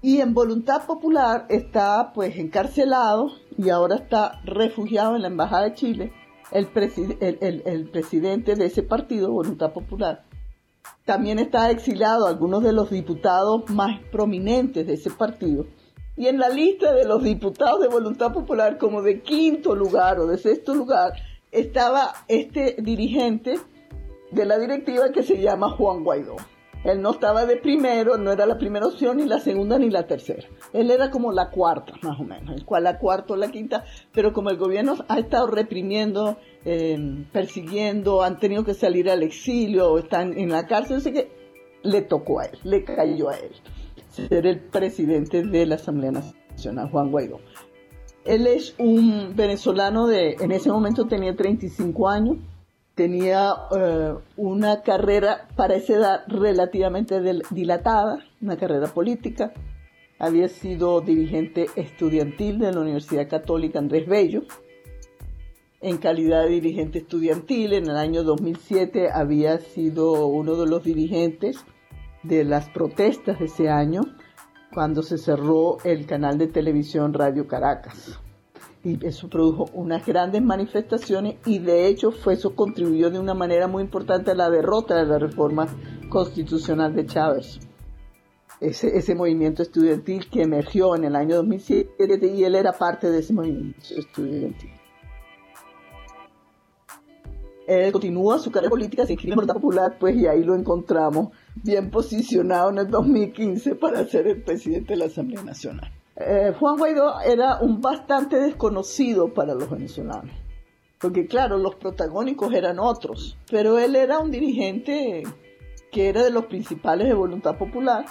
[0.01, 5.75] Y en Voluntad Popular está pues encarcelado y ahora está refugiado en la Embajada de
[5.75, 6.13] Chile
[6.51, 6.69] el,
[7.65, 10.25] el presidente de ese partido, Voluntad Popular,
[11.05, 15.67] también está exilado algunos de los diputados más prominentes de ese partido.
[16.17, 20.27] Y en la lista de los diputados de Voluntad Popular, como de quinto lugar o
[20.27, 21.13] de sexto lugar,
[21.51, 23.59] estaba este dirigente
[24.31, 26.37] de la directiva que se llama Juan Guaidó.
[26.85, 30.07] Él no estaba de primero, no era la primera opción, ni la segunda, ni la
[30.07, 30.47] tercera.
[30.73, 33.85] Él era como la cuarta, más o menos, el cual la cuarta o la quinta,
[34.13, 39.99] pero como el gobierno ha estado reprimiendo, eh, persiguiendo, han tenido que salir al exilio,
[39.99, 41.33] están en la cárcel, sé que
[41.83, 43.53] le tocó a él, le cayó a él
[44.15, 47.41] ser el presidente de la Asamblea Nacional, Juan Guaidó.
[48.25, 52.37] Él es un venezolano de, en ese momento tenía 35 años,
[52.95, 57.21] tenía eh, una carrera para esa edad relativamente
[57.51, 59.53] dilatada, una carrera política.
[60.19, 64.43] Había sido dirigente estudiantil de la Universidad Católica Andrés Bello.
[65.81, 71.59] En calidad de dirigente estudiantil, en el año 2007 había sido uno de los dirigentes
[72.23, 74.01] de las protestas de ese año,
[74.73, 78.19] cuando se cerró el canal de televisión Radio Caracas
[78.85, 83.67] y eso produjo unas grandes manifestaciones y de hecho fue eso contribuyó de una manera
[83.67, 85.67] muy importante a la derrota de la reforma
[86.11, 87.59] constitucional de Chávez.
[88.61, 93.21] Ese, ese movimiento estudiantil que emergió en el año 2007 y él era parte de
[93.21, 94.71] ese movimiento estudiantil.
[97.67, 101.31] Él continúa su carrera política, se inscribe en la Popular, pues y ahí lo encontramos
[101.55, 105.91] bien posicionado en el 2015 para ser el presidente de la Asamblea Nacional.
[106.17, 110.35] Eh, Juan Guaidó era un bastante desconocido para los venezolanos,
[111.01, 115.25] porque claro, los protagónicos eran otros, pero él era un dirigente
[115.91, 118.05] que era de los principales de Voluntad Popular.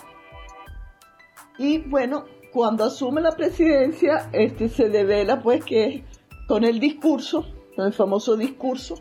[1.57, 6.03] Y bueno, cuando asume la presidencia, este se devela pues que
[6.47, 7.45] con el discurso,
[7.75, 8.95] con el famoso discurso,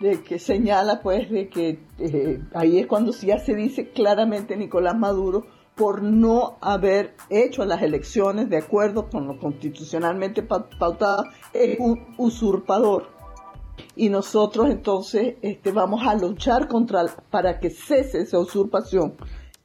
[0.00, 4.98] de que señala pues de que eh, ahí es cuando ya se dice claramente Nicolás
[4.98, 12.14] Maduro por no haber hecho las elecciones de acuerdo con lo constitucionalmente pautado, es un
[12.18, 13.08] usurpador.
[13.96, 19.14] Y nosotros entonces este, vamos a luchar contra, para que cese esa usurpación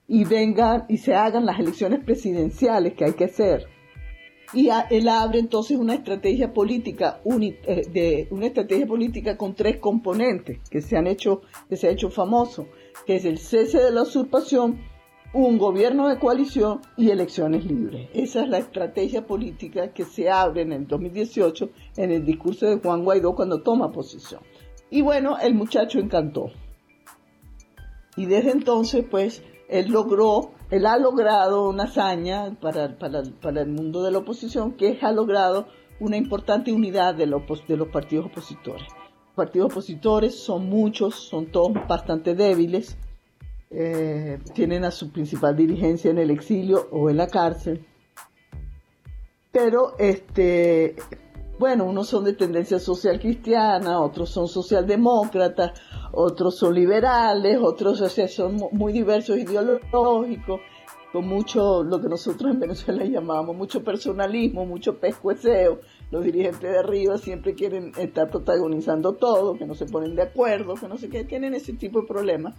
[0.07, 3.67] y vengan y se hagan las elecciones presidenciales que hay que hacer.
[4.53, 10.59] Y él abre entonces una estrategia política, eh, de, una estrategia política con tres componentes
[10.69, 12.67] que se han hecho, que se ha hecho famoso,
[13.05, 14.79] que es el cese de la usurpación,
[15.33, 18.09] un gobierno de coalición y elecciones libres.
[18.13, 22.77] Esa es la estrategia política que se abre en el 2018 en el discurso de
[22.77, 24.41] Juan Guaidó cuando toma posición.
[24.89, 26.51] Y bueno, el muchacho encantó.
[28.15, 33.21] Y desde entonces, pues, él logró, él ha logrado una hazaña para, para,
[33.61, 35.67] el mundo de la oposición, que ha logrado
[35.99, 38.87] una importante unidad de, de los partidos opositores.
[38.87, 42.97] Los partidos opositores son muchos, son todos bastante débiles,
[43.69, 47.85] eh, tienen a su principal dirigencia en el exilio o en la cárcel.
[49.51, 50.95] Pero este,
[51.59, 55.79] bueno, unos son de tendencia social cristiana, otros son socialdemócratas,
[56.11, 57.97] otros son liberales, otros
[58.29, 60.61] son muy diversos ideológicos,
[61.11, 65.79] con mucho, lo que nosotros en Venezuela llamamos mucho personalismo, mucho pescueceo.
[66.11, 70.75] Los dirigentes de arriba siempre quieren estar protagonizando todo, que no se ponen de acuerdo,
[70.75, 72.55] que no sé qué, tienen ese tipo de problemas,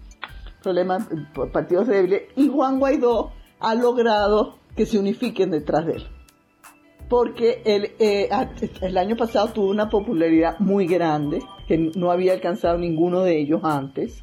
[0.68, 1.08] problemas,
[1.52, 2.24] partidos débiles.
[2.36, 6.06] Y Juan Guaidó ha logrado que se unifiquen detrás de él
[7.08, 8.28] porque el, eh,
[8.82, 13.62] el año pasado tuvo una popularidad muy grande, que no había alcanzado ninguno de ellos
[13.64, 14.20] antes.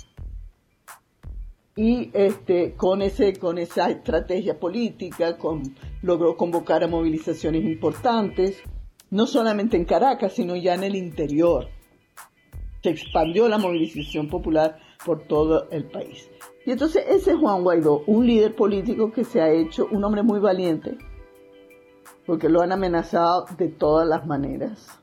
[1.76, 8.62] Y este, con, ese, con esa estrategia política con, logró convocar a movilizaciones importantes,
[9.10, 11.70] no solamente en Caracas, sino ya en el interior.
[12.84, 16.30] Se expandió la movilización popular por todo el país.
[16.66, 20.24] Y entonces ese es Juan Guaidó, un líder político que se ha hecho un hombre
[20.24, 20.98] muy valiente,
[22.26, 25.00] porque lo han amenazado de todas las maneras.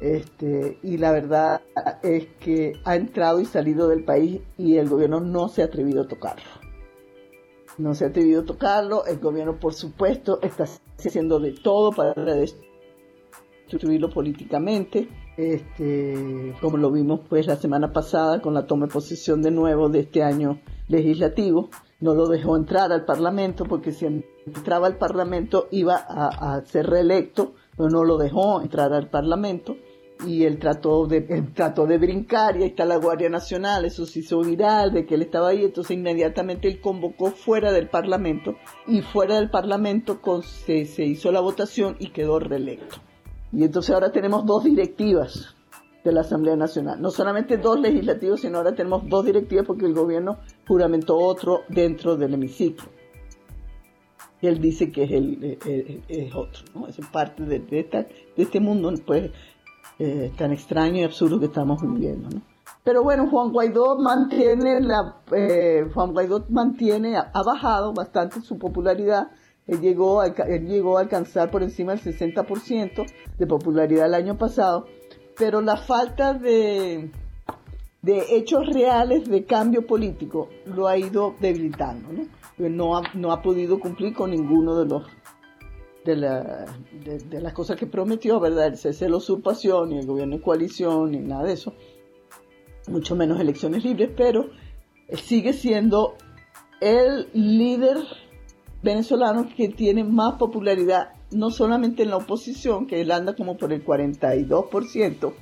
[0.00, 1.60] Este, y la verdad
[2.02, 6.02] es que ha entrado y salido del país y el gobierno no se ha atrevido
[6.02, 6.50] a tocarlo.
[7.78, 10.64] No se ha atrevido a tocarlo, el gobierno por supuesto está
[10.98, 12.14] haciendo de todo para
[13.66, 15.08] destruirlo políticamente,
[15.38, 19.88] este, como lo vimos pues la semana pasada con la toma de posesión de nuevo
[19.88, 21.70] de este año legislativo
[22.00, 27.54] no lo dejó entrar al Parlamento porque si entraba al Parlamento iba a, ser reelecto,
[27.76, 29.76] pero no lo dejó entrar al Parlamento
[30.26, 31.20] y él trató de,
[31.54, 35.14] trató de brincar y ahí está la Guardia Nacional, eso se hizo viral de que
[35.14, 38.56] él estaba ahí, entonces inmediatamente él convocó fuera del Parlamento
[38.88, 43.07] y fuera del Parlamento se hizo la votación y quedó reelecto.
[43.52, 45.54] Y entonces ahora tenemos dos directivas
[46.04, 47.00] de la Asamblea Nacional.
[47.00, 52.16] No solamente dos legislativos, sino ahora tenemos dos directivas porque el gobierno juramentó otro dentro
[52.16, 52.88] del hemiciclo.
[54.40, 55.58] Y él dice que es, el,
[56.08, 56.86] es otro, ¿no?
[56.86, 59.32] Es parte de, de, este mundo pues,
[59.98, 62.42] eh, tan extraño y absurdo que estamos viviendo, ¿no?
[62.84, 69.28] Pero bueno, Juan Guaidó mantiene la, eh, Juan Guaidó mantiene, ha bajado bastante su popularidad.
[69.68, 73.06] Él llegó, a, él llegó a alcanzar por encima del 60%
[73.38, 74.86] de popularidad el año pasado
[75.38, 77.10] pero la falta de,
[78.02, 82.26] de hechos reales de cambio político lo ha ido debilitando, ¿no?
[82.58, 85.06] No ha, no ha podido cumplir con ninguno de los
[86.04, 86.66] de, la,
[87.04, 88.66] de, las cosas que prometió, ¿verdad?
[88.66, 91.74] El cese de la usurpación, ni el gobierno de coalición, ni nada de eso,
[92.88, 94.50] mucho menos elecciones libres, pero
[95.12, 96.14] sigue siendo
[96.80, 97.98] el líder
[98.82, 103.72] venezolano que tiene más popularidad no solamente en la oposición, que él anda como por
[103.72, 105.32] el 42%,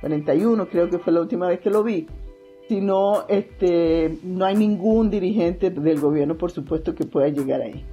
[0.00, 2.06] 41 creo que fue la última vez que lo vi,
[2.68, 7.84] sino este, no hay ningún dirigente del gobierno, por supuesto, que pueda llegar ahí,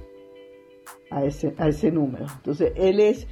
[1.10, 2.26] a ese, a ese número.
[2.36, 3.26] Entonces, él es,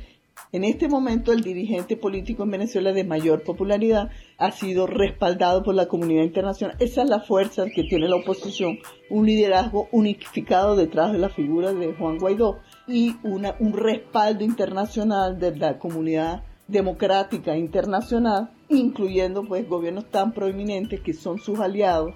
[0.53, 5.74] en este momento, el dirigente político en Venezuela de mayor popularidad, ha sido respaldado por
[5.74, 6.76] la comunidad internacional.
[6.80, 8.78] Esa es la fuerza que tiene la oposición,
[9.11, 15.57] un liderazgo unificado detrás de la figura de Juan Guaidó y un respaldo internacional de
[15.57, 22.14] la comunidad democrática internacional, incluyendo pues gobiernos tan proeminentes que son sus aliados,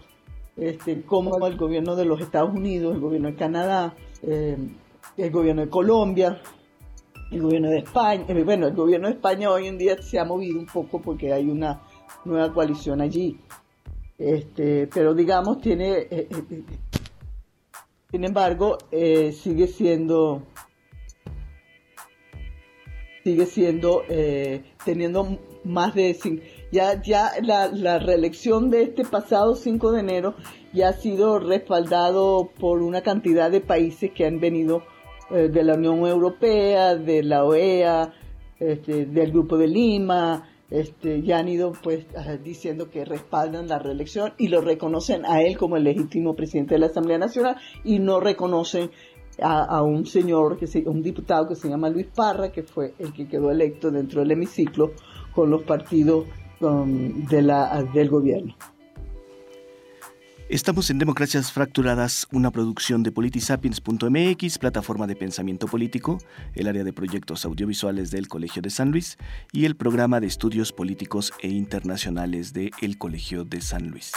[0.57, 4.57] este, como el gobierno de los Estados Unidos, el gobierno de Canadá, eh,
[5.16, 6.41] el gobierno de Colombia,
[7.31, 8.25] el gobierno de España.
[8.29, 11.33] Eh, bueno, el gobierno de España hoy en día se ha movido un poco porque
[11.33, 11.83] hay una
[12.25, 13.39] nueva coalición allí.
[14.18, 16.29] Este, pero digamos, tiene, eh,
[18.11, 20.43] sin embargo, sigue siendo
[23.25, 26.16] sigue siendo, eh, teniendo más de...
[26.70, 30.35] Ya, ya la, la, reelección de este pasado 5 de enero
[30.72, 34.83] ya ha sido respaldado por una cantidad de países que han venido
[35.31, 38.12] eh, de la Unión Europea, de la OEA,
[38.59, 42.07] este, del Grupo de Lima, este, ya han ido pues
[42.43, 46.81] diciendo que respaldan la reelección y lo reconocen a él como el legítimo presidente de
[46.81, 48.91] la Asamblea Nacional y no reconocen
[49.43, 53.12] a, un señor, que se, un diputado que se llama Luis Parra, que fue el
[53.12, 54.93] que quedó electo dentro del hemiciclo
[55.35, 56.27] con los partidos
[56.61, 58.55] um, de la, del gobierno.
[60.55, 66.18] Estamos en Democracias Fracturadas, una producción de politisapiens.mx, plataforma de pensamiento político,
[66.55, 69.18] el área de proyectos audiovisuales del Colegio de San Luis
[69.50, 74.12] y el programa de estudios políticos e internacionales del el Colegio de San Luis.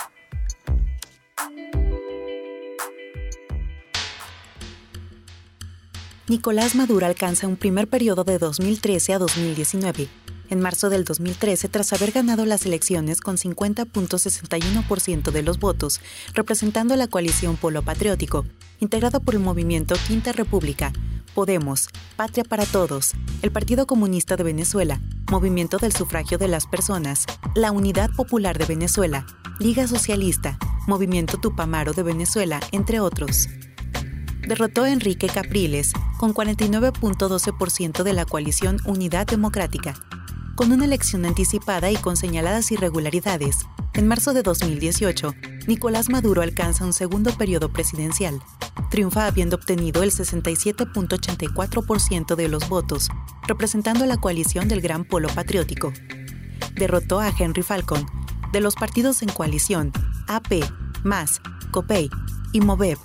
[6.28, 10.08] Nicolás Maduro alcanza un primer periodo de 2013 a 2019.
[10.50, 16.00] En marzo del 2013, tras haber ganado las elecciones con 50.61% de los votos,
[16.34, 18.46] representando la coalición Polo Patriótico,
[18.80, 20.94] integrada por el movimiento Quinta República,
[21.38, 23.12] Podemos, Patria para Todos,
[23.44, 28.66] el Partido Comunista de Venezuela, Movimiento del Sufragio de las Personas, la Unidad Popular de
[28.66, 29.28] Venezuela,
[29.60, 33.50] Liga Socialista, Movimiento Tupamaro de Venezuela, entre otros.
[34.48, 39.94] Derrotó a Enrique Capriles con 49.12% de la coalición Unidad Democrática.
[40.58, 43.60] Con una elección anticipada y con señaladas irregularidades,
[43.94, 45.36] en marzo de 2018,
[45.68, 48.42] Nicolás Maduro alcanza un segundo periodo presidencial.
[48.90, 53.10] Triunfa habiendo obtenido el 67.84% de los votos,
[53.48, 55.94] representando a la coalición del Gran Polo Patriótico.
[56.74, 58.08] Derrotó a Henry Falcon,
[58.52, 59.92] de los partidos en coalición
[60.28, 60.64] AP,
[61.04, 61.40] MAS,
[61.70, 62.10] COPEI
[62.52, 62.98] y MOVEB,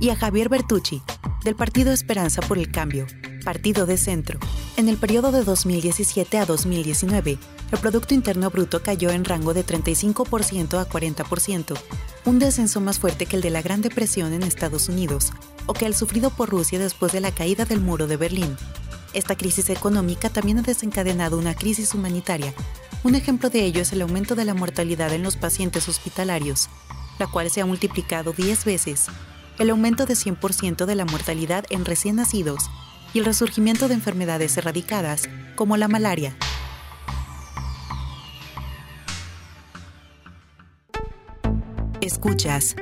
[0.00, 1.02] y a Javier Bertucci,
[1.44, 3.04] del Partido Esperanza por el Cambio,
[3.44, 4.40] partido de centro.
[4.76, 7.38] En el periodo de 2017 a 2019,
[7.70, 11.76] el Producto Interno Bruto cayó en rango de 35% a 40%,
[12.24, 15.32] un descenso más fuerte que el de la Gran Depresión en Estados Unidos
[15.66, 18.56] o que el sufrido por Rusia después de la caída del muro de Berlín.
[19.12, 22.52] Esta crisis económica también ha desencadenado una crisis humanitaria.
[23.04, 26.68] Un ejemplo de ello es el aumento de la mortalidad en los pacientes hospitalarios,
[27.18, 29.06] la cual se ha multiplicado 10 veces,
[29.58, 32.70] el aumento de 100% de la mortalidad en recién nacidos
[33.14, 36.36] y el resurgimiento de enfermedades erradicadas, como la malaria.
[42.00, 42.74] Escuchas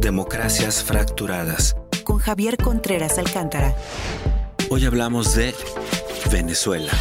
[0.00, 3.74] Democracias Fracturadas con Javier Contreras Alcántara.
[4.68, 5.54] Hoy hablamos de
[6.30, 6.92] Venezuela.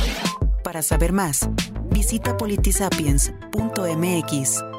[0.64, 1.48] Para saber más,
[1.92, 4.75] visita politisapiens.mx.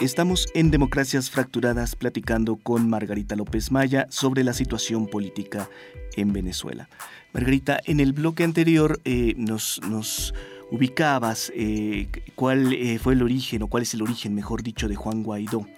[0.00, 5.70] Estamos en Democracias Fracturadas platicando con Margarita López Maya sobre la situación política
[6.16, 6.88] en Venezuela.
[7.32, 10.34] Margarita, en el bloque anterior eh, nos, nos,
[10.72, 14.96] ubicabas eh, cuál eh, fue el origen, o cuál es el origen, mejor dicho, de
[14.96, 15.68] Juan Guaidó,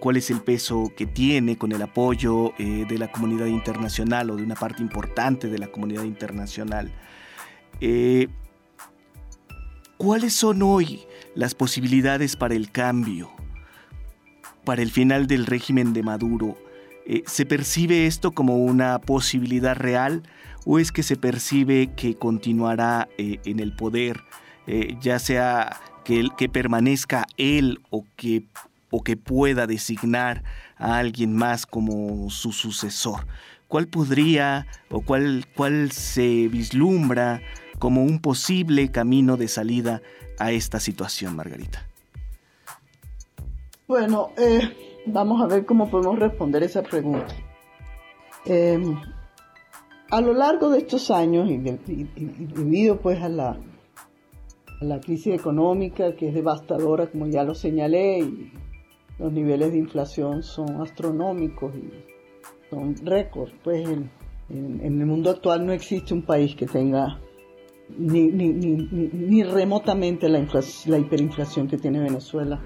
[0.00, 4.42] cuál es el peso que tiene con el apoyo de la comunidad internacional o de
[4.42, 6.90] una parte importante de la comunidad internacional.
[9.98, 11.00] ¿Cuáles son hoy
[11.34, 13.32] las posibilidades para el cambio,
[14.64, 16.56] para el final del régimen de Maduro?
[17.04, 20.22] Eh, ¿Se percibe esto como una posibilidad real
[20.64, 24.20] o es que se percibe que continuará eh, en el poder,
[24.68, 28.44] eh, ya sea que, que permanezca él o que,
[28.90, 30.44] o que pueda designar
[30.76, 33.26] a alguien más como su sucesor?
[33.66, 37.42] ¿Cuál podría o cuál, cuál se vislumbra
[37.78, 40.02] como un posible camino de salida
[40.38, 41.86] a esta situación, Margarita?
[43.86, 47.34] Bueno, eh, vamos a ver cómo podemos responder esa pregunta.
[48.44, 48.96] Em,
[50.10, 53.58] a lo largo de estos años y, debido pues a la,
[54.80, 58.52] a la crisis económica que es devastadora, como ya lo señalé, y
[59.18, 61.90] los niveles de inflación son astronómicos y
[62.70, 64.10] son récords, pues en,
[64.50, 67.18] en el mundo actual no existe un país que tenga
[67.96, 70.46] ni, ni, ni, ni remotamente la,
[70.86, 72.62] la hiperinflación que tiene Venezuela.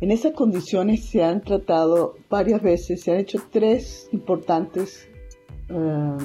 [0.00, 5.08] En esas condiciones se han tratado varias veces, se han hecho tres importantes
[5.68, 6.16] eh,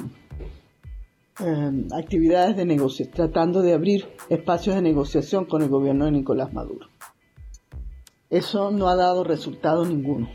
[1.92, 6.88] actividades de negocio, tratando de abrir espacios de negociación con el gobierno de Nicolás Maduro.
[8.30, 10.28] Eso no ha dado resultado ninguno.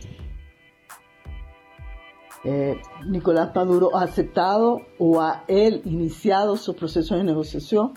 [2.44, 7.94] Eh, Nicolás Maduro ha aceptado o ha él iniciado su proceso de negociación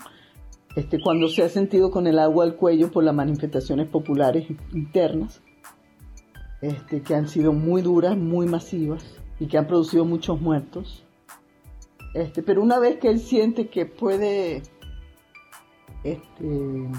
[0.77, 5.41] este, cuando se ha sentido con el agua al cuello por las manifestaciones populares internas,
[6.61, 9.03] este, que han sido muy duras, muy masivas
[9.39, 11.03] y que han producido muchos muertos.
[12.13, 14.61] Este, pero una vez que él siente que puede,
[16.03, 16.89] este,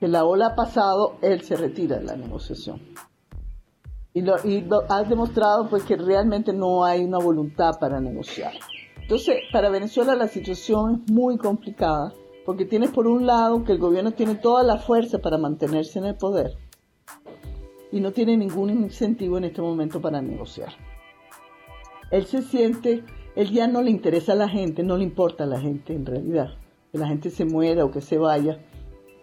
[0.00, 2.80] que la ola ha pasado, él se retira de la negociación
[4.16, 4.34] y, lo,
[4.88, 8.54] ha demostrado pues que realmente no hay una voluntad para negociar.
[9.02, 12.14] Entonces, para Venezuela la situación es muy complicada,
[12.46, 16.06] porque tienes por un lado que el gobierno tiene toda la fuerza para mantenerse en
[16.06, 16.56] el poder
[17.92, 20.72] y no tiene ningún incentivo en este momento para negociar.
[22.10, 23.04] Él se siente,
[23.34, 26.06] él ya no le interesa a la gente, no le importa a la gente en
[26.06, 26.54] realidad,
[26.90, 28.64] que la gente se muera o que se vaya.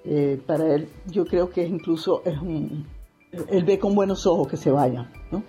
[0.06, 2.86] Eh, para él yo creo que incluso es un,
[3.50, 5.44] él ve con buenos ojos que se vayan, ¿no?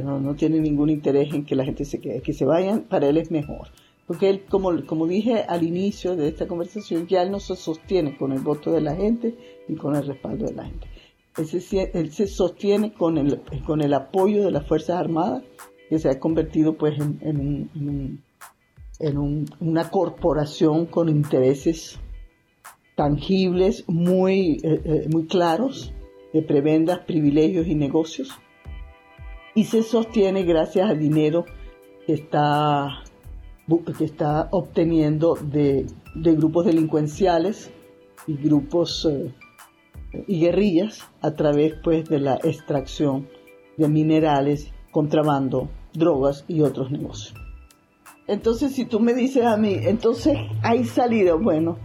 [0.00, 3.18] no, tiene ningún interés en que la gente se quede, que se vayan, para él
[3.18, 3.68] es mejor.
[4.06, 8.16] Porque él, como, como dije al inicio de esta conversación, ya él no se sostiene
[8.16, 9.36] con el voto de la gente
[9.68, 10.86] y con el respaldo de la gente.
[11.36, 15.42] Él se, él se sostiene con el, con el apoyo de las Fuerzas Armadas,
[15.88, 18.22] que se ha convertido pues en, en, un,
[18.98, 21.98] en una corporación con intereses
[22.94, 25.92] tangibles, muy, eh, eh, muy claros,
[26.32, 28.30] de prebendas, privilegios y negocios.
[29.54, 31.44] Y se sostiene gracias al dinero
[32.06, 33.02] que está,
[33.98, 37.70] que está obteniendo de, grupos delincuenciales
[38.26, 39.34] y grupos eh,
[40.26, 43.28] y guerrillas a través pues de la extracción
[43.76, 47.34] de minerales, contrabando, drogas y otros negocios.
[48.26, 51.78] Entonces, si tú me dices a mí, entonces hay salida, bueno,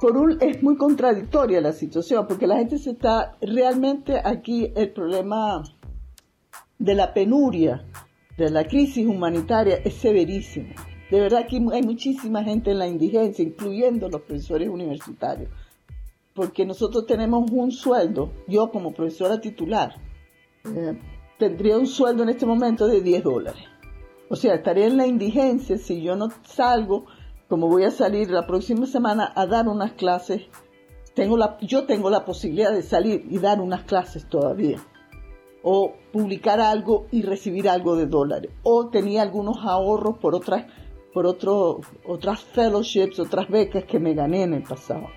[0.00, 4.92] por un, es muy contradictoria la situación, porque la gente se está, realmente aquí el
[4.92, 5.62] problema
[6.78, 7.84] de la penuria,
[8.38, 10.70] de la crisis humanitaria es severísimo.
[11.10, 15.50] De verdad que hay muchísima gente en la indigencia, incluyendo los profesores universitarios,
[16.34, 19.96] porque nosotros tenemos un sueldo, yo como profesora titular,
[20.64, 20.98] eh,
[21.38, 23.64] tendría un sueldo en este momento de 10 dólares.
[24.30, 27.06] O sea, estaría en la indigencia si yo no salgo,
[27.50, 30.42] como voy a salir la próxima semana a dar unas clases.
[31.14, 34.78] Tengo la, yo tengo la posibilidad de salir y dar unas clases todavía.
[35.64, 38.52] O publicar algo y recibir algo de dólares.
[38.62, 40.66] O tenía algunos ahorros por otras,
[41.12, 45.08] por otro, otras fellowships, otras becas que me gané en el pasado.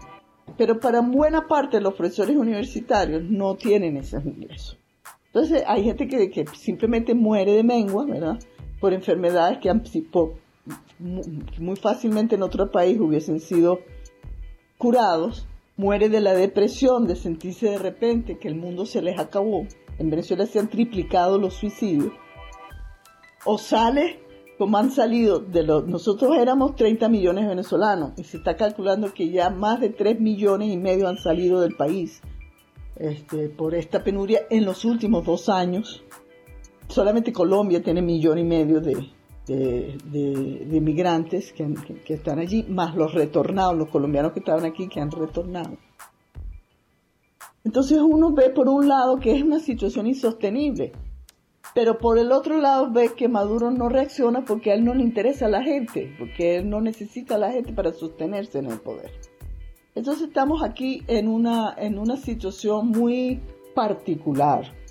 [0.57, 4.79] Pero para buena parte de los profesores universitarios no tienen esos ingresos.
[5.27, 8.39] Entonces hay gente que, que simplemente muere de mengua, ¿verdad?
[8.81, 9.83] Por enfermedades que han,
[10.99, 13.79] muy fácilmente en otro país hubiesen sido
[14.77, 15.47] curados.
[15.75, 19.65] Muere de la depresión, de sentirse de repente que el mundo se les acabó.
[19.97, 22.13] En Venezuela se han triplicado los suicidios.
[23.43, 24.23] O sale
[24.57, 29.13] como han salido de los, nosotros éramos 30 millones de venezolanos y se está calculando
[29.13, 32.21] que ya más de 3 millones y medio han salido del país
[32.95, 36.03] este, por esta penuria en los últimos dos años.
[36.87, 39.09] Solamente Colombia tiene millón y medio de,
[39.47, 41.73] de, migrantes que,
[42.05, 45.77] que, están allí, más los retornados, los colombianos que estaban aquí que han retornado.
[47.63, 50.91] Entonces uno ve por un lado que es una situación insostenible,
[51.73, 55.03] pero por el otro lado ve que Maduro no reacciona porque a él no le
[55.03, 58.79] interesa a la gente, porque él no necesita a la gente para sostenerse en el
[58.79, 59.11] poder.
[59.95, 63.39] Entonces estamos aquí en una, en una situación muy
[63.75, 64.82] particular.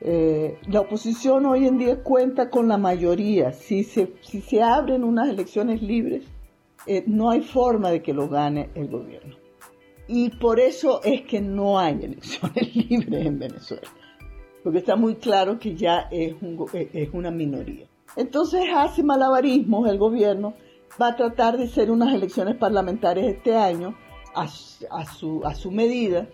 [0.00, 3.52] Eh, la oposición hoy en día cuenta con la mayoría.
[3.52, 6.24] Si se, si se abren unas elecciones libres,
[6.86, 9.36] eh, no hay forma de que lo gane el gobierno.
[10.08, 13.88] Y por eso es que no hay elecciones libres en Venezuela.
[14.62, 17.86] Porque está muy claro que ya es, un, es una minoría.
[18.16, 20.54] Entonces hace malabarismos el gobierno
[21.00, 23.94] va a tratar de hacer unas elecciones parlamentarias este año
[24.34, 26.28] a, su, a su medida,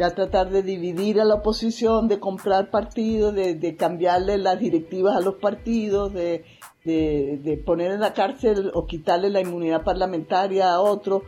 [0.00, 5.16] va a tratar de dividir a la oposición, de comprar partidos, de, cambiarle las directivas
[5.16, 6.44] a los partidos, de,
[6.84, 11.22] de, poner en la cárcel o quitarle la inmunidad parlamentaria a otro,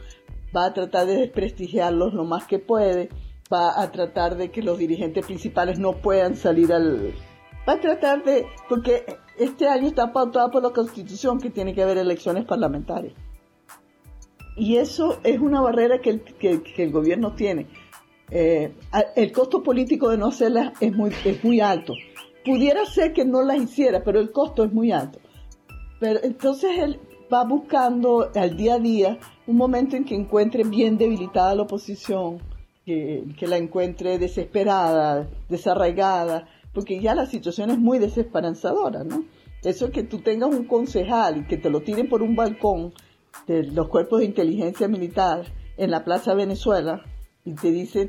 [0.56, 3.08] va a tratar de desprestigiarlos lo más que puede,
[3.52, 7.12] va a tratar de que los dirigentes principales no puedan salir al...
[7.68, 8.46] Va a tratar de...
[8.68, 9.04] porque
[9.38, 13.14] este año está pautado por la Constitución que tiene que haber elecciones parlamentarias.
[14.56, 17.66] Y eso es una barrera que el, gobierno tiene.
[18.30, 18.72] Eh,
[19.16, 21.94] el costo político de no hacerlas es muy, es muy alto.
[22.44, 25.18] Pudiera ser que no las hiciera, pero el costo es muy alto.
[25.98, 27.00] Pero entonces él
[27.32, 32.38] va buscando al día a día un momento en que encuentre bien debilitada la oposición,
[32.84, 39.24] que, que la encuentre desesperada, desarraigada, porque ya la situación es muy desesperanzadora, ¿no?
[39.62, 42.94] Eso que tú tengas un concejal y que te lo tiren por un balcón
[43.46, 45.44] de los cuerpos de inteligencia militar
[45.76, 47.04] en la Plaza Venezuela
[47.44, 48.08] y te dicen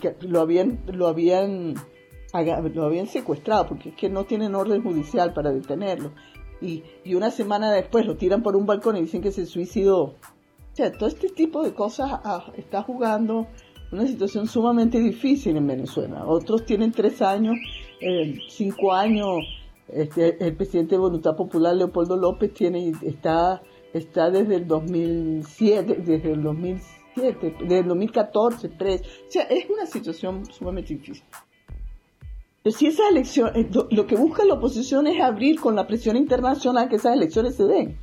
[0.00, 1.74] que lo habían, lo habían,
[2.74, 6.12] lo habían secuestrado porque es que no tienen orden judicial para detenerlo.
[6.60, 10.02] Y, y una semana después lo tiran por un balcón y dicen que se suicidó.
[10.02, 13.46] O sea, todo este tipo de cosas ah, está jugando
[13.92, 16.26] una situación sumamente difícil en Venezuela.
[16.26, 17.56] Otros tienen tres años,
[18.00, 19.38] eh, cinco años.
[19.88, 23.62] Este, el presidente de Voluntad Popular, Leopoldo López, tiene, está,
[23.92, 29.00] está desde el 2007, desde el 2007, desde el 2014, 3.
[29.00, 31.24] O sea, es una situación sumamente difícil.
[32.62, 36.16] Pero si esa elección, eh, lo, que busca la oposición es abrir con la presión
[36.16, 37.98] internacional que esas elecciones se den,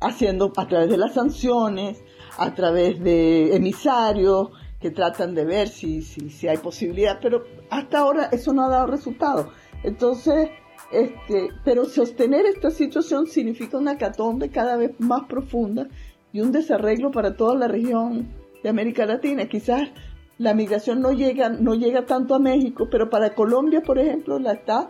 [0.00, 2.02] haciendo a través de las sanciones,
[2.38, 4.50] a través de emisarios,
[4.80, 8.68] que tratan de ver si, si, si hay posibilidad, pero hasta ahora eso no ha
[8.68, 9.50] dado resultado.
[9.82, 10.48] Entonces,
[10.90, 15.88] este, pero sostener esta situación significa una catombe cada vez más profunda
[16.36, 18.28] y un desarreglo para toda la región
[18.62, 19.48] de América Latina.
[19.48, 19.88] Quizás
[20.36, 24.52] la migración no llega, no llega tanto a México, pero para Colombia, por ejemplo, la
[24.52, 24.86] está.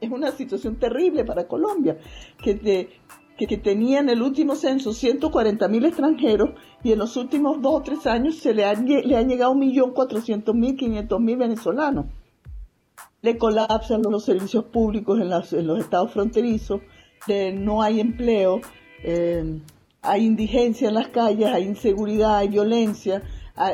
[0.00, 1.98] Es una situación terrible para Colombia,
[2.42, 2.88] que,
[3.36, 7.82] que tenía en el último censo 140 mil extranjeros y en los últimos dos o
[7.82, 10.46] tres años se le han, le han llegado 1.400.000,
[10.78, 12.06] 500.000 venezolanos.
[13.20, 15.28] Le colapsan los servicios públicos en,
[15.66, 16.80] los estados fronterizos,
[17.52, 18.62] no hay empleo,
[19.04, 19.60] eh,
[20.02, 23.22] hay indigencia en las calles, hay inseguridad, hay violencia,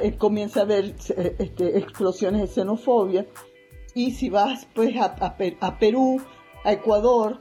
[0.03, 3.27] eh, comienza a haber eh, este, explosiones de xenofobia.
[3.95, 5.17] Y si vas pues a,
[5.61, 6.21] a Perú,
[6.65, 7.41] a Ecuador,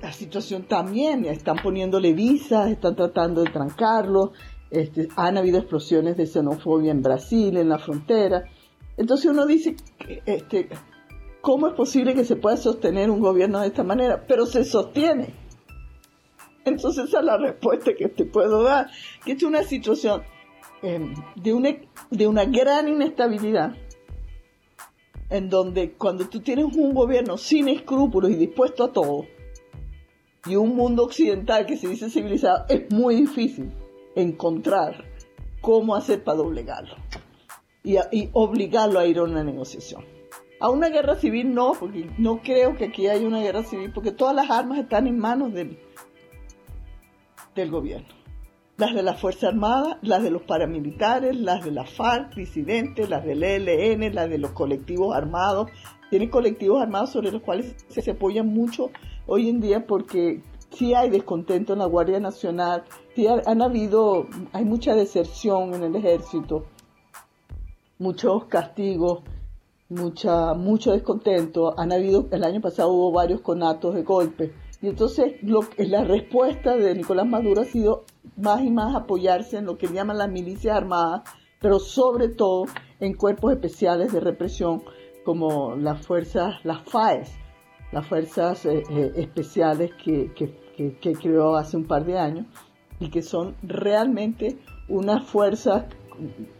[0.00, 4.32] la situación también, están poniéndole visas, están tratando de trancarlo,
[4.70, 8.44] este, han habido explosiones de xenofobia en Brasil, en la frontera.
[8.96, 9.76] Entonces uno dice,
[10.26, 10.68] este,
[11.40, 14.24] ¿cómo es posible que se pueda sostener un gobierno de esta manera?
[14.26, 15.43] Pero se sostiene.
[16.64, 18.88] Entonces esa es la respuesta que te puedo dar,
[19.24, 20.22] que es una situación
[20.82, 21.76] em, de, una,
[22.10, 23.74] de una gran inestabilidad,
[25.30, 29.26] en donde cuando tú tienes un gobierno sin escrúpulos y dispuesto a todo,
[30.46, 33.72] y un mundo occidental que se dice civilizado, es muy difícil
[34.14, 35.04] encontrar
[35.60, 36.96] cómo hacer para doblegarlo
[37.82, 37.96] y,
[38.32, 40.04] obligarlo a ir a una negociación.
[40.60, 44.12] A una guerra civil no, porque no creo que aquí haya una guerra civil, porque
[44.12, 45.78] todas las armas están en manos del,
[47.54, 48.08] del gobierno.
[48.76, 53.24] Las de la Fuerza Armada, las de los paramilitares, las de la FARC, disidentes, las
[53.24, 55.70] del ELN, las de los colectivos armados.
[56.10, 58.90] Tiene colectivos armados sobre los cuales se apoyan mucho
[59.26, 62.84] hoy en día porque sí hay descontento en la Guardia Nacional,
[63.14, 66.66] sí han habido, hay mucha deserción en el ejército,
[67.98, 69.22] muchos castigos,
[69.88, 74.52] mucha, mucho descontento, han habido, el año pasado hubo varios conatos de golpe,
[74.84, 78.04] y entonces lo, la respuesta de Nicolás Maduro ha sido
[78.36, 81.22] más y más apoyarse en lo que llaman las milicias armadas,
[81.58, 82.66] pero sobre todo
[83.00, 84.82] en cuerpos especiales de represión
[85.24, 87.32] como las fuerzas, las FAES,
[87.92, 90.34] las fuerzas eh, eh, especiales que,
[91.18, 92.44] creó hace un par de años
[93.00, 94.58] y que son realmente
[94.90, 95.86] unas fuerzas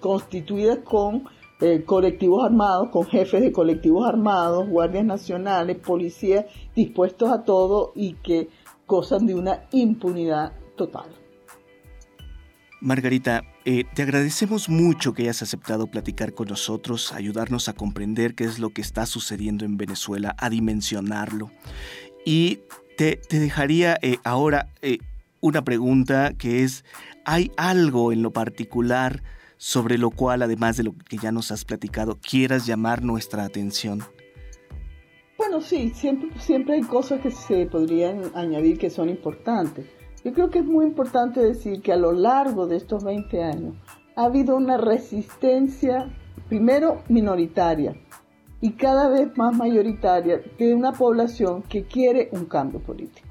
[0.00, 1.24] constituidas con
[1.60, 8.14] eh, colectivos armados, con jefes de colectivos armados, guardias nacionales, policías dispuestos a todo y
[8.14, 8.48] que
[8.88, 11.06] gozan de una impunidad total.
[12.80, 18.44] Margarita, eh, te agradecemos mucho que hayas aceptado platicar con nosotros, ayudarnos a comprender qué
[18.44, 21.52] es lo que está sucediendo en Venezuela, a dimensionarlo.
[22.26, 22.62] Y
[22.98, 24.70] te, dejaría eh, ahora
[25.40, 26.84] una pregunta que es,
[27.24, 29.22] ¿hay algo en lo particular
[29.56, 34.02] sobre lo cual, además de lo que ya nos has platicado, quieras llamar nuestra atención?
[35.38, 39.86] Bueno, sí, siempre, siempre hay cosas que se podrían añadir que son importantes.
[40.24, 43.74] Yo creo que es muy importante decir que a lo largo de estos 20 años
[44.16, 46.08] ha habido una resistencia,
[46.48, 47.94] primero minoritaria
[48.64, 53.28] y cada vez más mayoritaria, de una población que quiere un cambio político.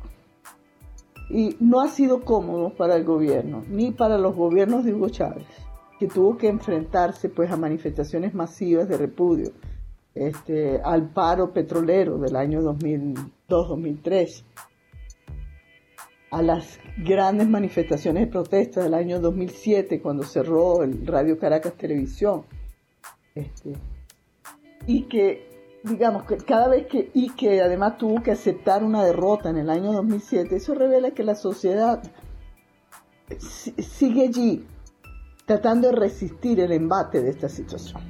[1.28, 5.48] Y no ha sido cómodo para el gobierno, ni para los gobiernos de Hugo Chávez,
[6.04, 9.54] que tuvo que enfrentarse pues a manifestaciones masivas de repudio,
[10.14, 14.44] este, al paro petrolero del año 2002-2003
[16.30, 22.44] a las grandes manifestaciones de protesta del año 2007 cuando cerró el Radio Caracas Televisión.
[23.34, 23.72] Este,
[24.86, 25.48] y que,
[25.84, 29.70] digamos, que cada vez que, y que además tuvo que aceptar una derrota en el
[29.70, 32.04] año 2007, eso revela que la sociedad
[33.40, 34.66] sigue allí
[35.46, 38.02] tratando de resistir el embate de esta situación,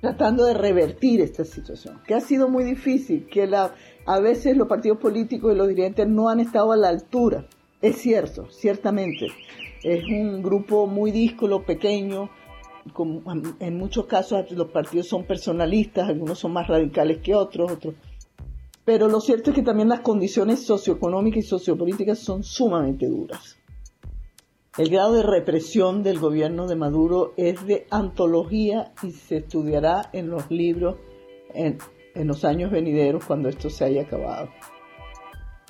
[0.00, 3.74] tratando de revertir esta situación, que ha sido muy difícil, que la
[4.06, 7.46] a veces los partidos políticos y los dirigentes no han estado a la altura.
[7.82, 9.26] Es cierto, ciertamente.
[9.82, 12.30] Es un grupo muy díscolo, pequeño.
[13.58, 17.94] en muchos casos los partidos son personalistas, algunos son más radicales que otros, otros.
[18.84, 23.55] Pero lo cierto es que también las condiciones socioeconómicas y sociopolíticas son sumamente duras.
[24.78, 30.28] El grado de represión del gobierno de Maduro es de antología y se estudiará en
[30.28, 30.96] los libros
[31.54, 31.78] en,
[32.14, 34.50] los años venideros cuando esto se haya acabado.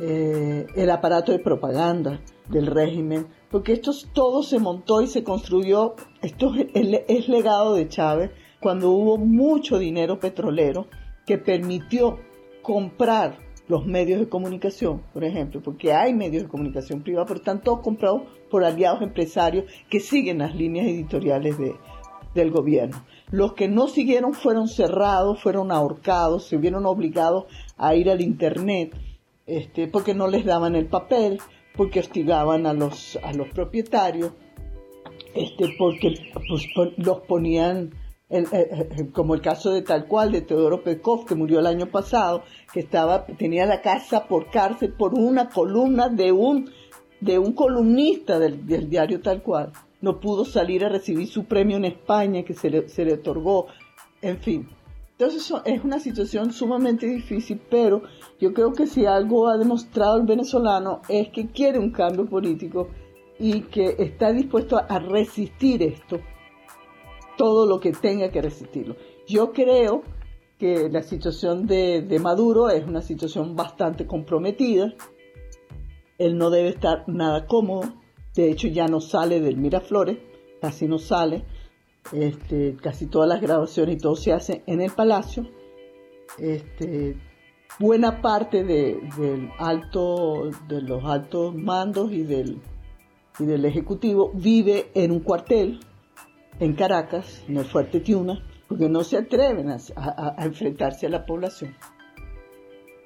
[0.01, 5.95] Eh, el aparato de propaganda del régimen, porque esto todo se montó y se construyó,
[6.21, 10.89] esto es, legado de Chávez, cuando hubo mucho dinero petrolero
[11.25, 12.19] que permitió
[12.63, 13.39] comprar
[13.69, 17.81] los medios de comunicación, por ejemplo, porque hay medios de comunicación privados, pero están todos
[17.81, 21.75] comprados por aliados empresarios que siguen las líneas editoriales de,
[22.35, 23.05] del gobierno.
[23.31, 27.47] Los que no siguieron fueron cerrados, fueron ahorcados, se vieron obligados
[27.77, 28.95] a ir al Internet
[29.47, 31.39] este, porque no les daban el papel,
[31.77, 34.33] porque hostigaban a los, a los propietarios,
[35.35, 36.33] este, porque
[36.97, 37.91] los ponían
[39.13, 42.81] como el caso de tal cual de Teodoro Pekov, que murió el año pasado, que
[42.81, 46.71] estaba, tenía la casa por cárcel por una columna de un,
[47.21, 49.73] de un columnista del, diario tal cual.
[50.01, 53.69] No pudo salir a recibir su premio en España que se le, se le otorgó.
[54.21, 54.69] En fin,
[55.13, 58.03] entonces es una situación sumamente difícil, pero
[58.41, 62.89] yo creo que si algo ha demostrado el venezolano es que quiere un cambio político
[63.39, 66.19] y que está dispuesto a resistir esto,
[67.37, 68.97] todo lo que tenga que resistirlo.
[69.27, 70.03] Yo creo
[70.59, 74.95] que la situación de, Maduro es una situación bastante comprometida.
[76.19, 77.93] Él no debe estar nada cómodo.
[78.35, 80.19] De hecho, ya no sale del Miraflores,
[80.61, 81.45] casi no sale
[82.13, 85.47] este, casi todas las grabaciones y todo se hace en el palacio.
[86.39, 87.17] Este,
[87.79, 92.61] buena parte de, del alto, de los altos mandos y del,
[93.39, 95.81] y del ejecutivo vive en un cuartel
[96.61, 101.75] en Caracas, en el Fuerte Tiuna, porque no se atreven a, enfrentarse a la población.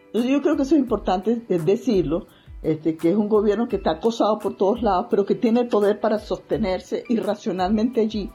[0.07, 2.27] Entonces yo creo que eso es importante decirlo,
[2.63, 5.69] este, que es un gobierno que está acosado por todos lados, pero que tiene el
[5.69, 8.31] poder para sostenerse irracionalmente allí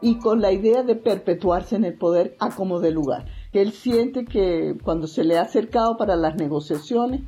[0.00, 3.26] y con la idea de perpetuarse en el poder a como de lugar.
[3.52, 7.22] Él siente que cuando se le ha acercado para las negociaciones,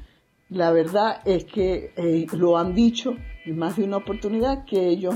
[0.49, 3.12] la verdad es que eh, lo han dicho
[3.45, 5.14] en más de una oportunidad que ellos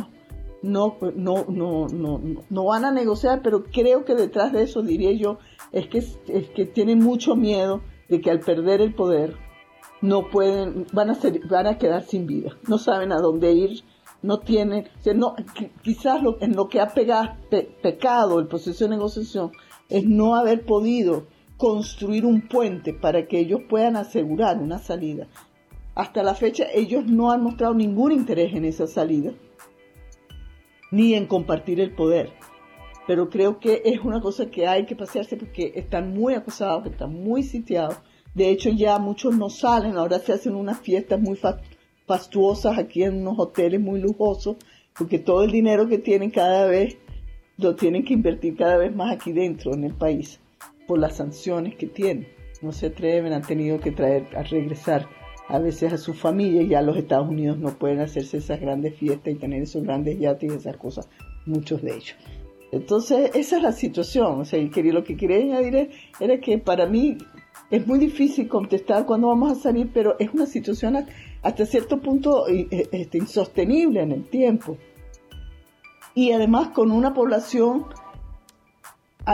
[0.62, 5.12] no, no, no, no, no van a negociar, pero creo que detrás de eso, diría
[5.12, 5.38] yo,
[5.72, 9.36] es que, es que tienen mucho miedo de que al perder el poder
[10.02, 13.82] no pueden, van a, ser, van a quedar sin vida, no saben a dónde ir,
[14.22, 15.34] no tienen, no,
[15.82, 17.36] quizás lo, en lo que ha pegado,
[17.82, 19.52] pecado el proceso de negociación
[19.88, 25.26] es no haber podido construir un puente para que ellos puedan asegurar una salida.
[25.94, 29.32] Hasta la fecha ellos no han mostrado ningún interés en esa salida,
[30.90, 32.30] ni en compartir el poder.
[33.06, 37.12] Pero creo que es una cosa que hay que pasearse porque están muy acosados, están
[37.12, 37.98] muy sitiados.
[38.34, 41.38] De hecho ya muchos no salen, ahora se hacen unas fiestas muy
[42.06, 44.56] fastuosas aquí en unos hoteles muy lujosos,
[44.96, 46.98] porque todo el dinero que tienen cada vez
[47.56, 50.40] lo tienen que invertir cada vez más aquí dentro en el país
[50.86, 52.28] por las sanciones que tienen.
[52.62, 55.08] No se atreven, han tenido que traer a regresar
[55.50, 59.34] a veces a su familia ya los Estados Unidos no pueden hacerse esas grandes fiestas
[59.34, 61.08] y tener esos grandes yates y esas cosas,
[61.44, 62.16] muchos de ellos.
[62.72, 64.40] Entonces, esa es la situación.
[64.40, 65.90] O sea, lo que quería añadir
[66.20, 67.18] era que para mí
[67.68, 71.04] es muy difícil contestar cuándo vamos a salir, pero es una situación
[71.42, 74.76] hasta cierto punto eh, este, insostenible en el tiempo.
[76.14, 77.86] Y además con una población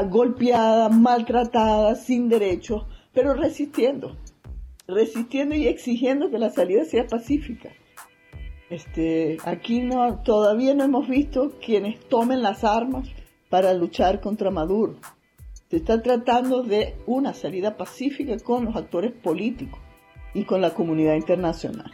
[0.08, 4.16] golpeada, maltratada, sin derechos, pero resistiendo,
[4.88, 7.70] resistiendo y exigiendo que la salida sea pacífica.
[8.68, 13.08] Este, aquí no, todavía no hemos visto quienes tomen las armas
[13.48, 14.96] para luchar contra Maduro.
[15.70, 19.80] Se está tratando de una salida pacífica con los actores políticos
[20.34, 21.92] y con la comunidad internacional.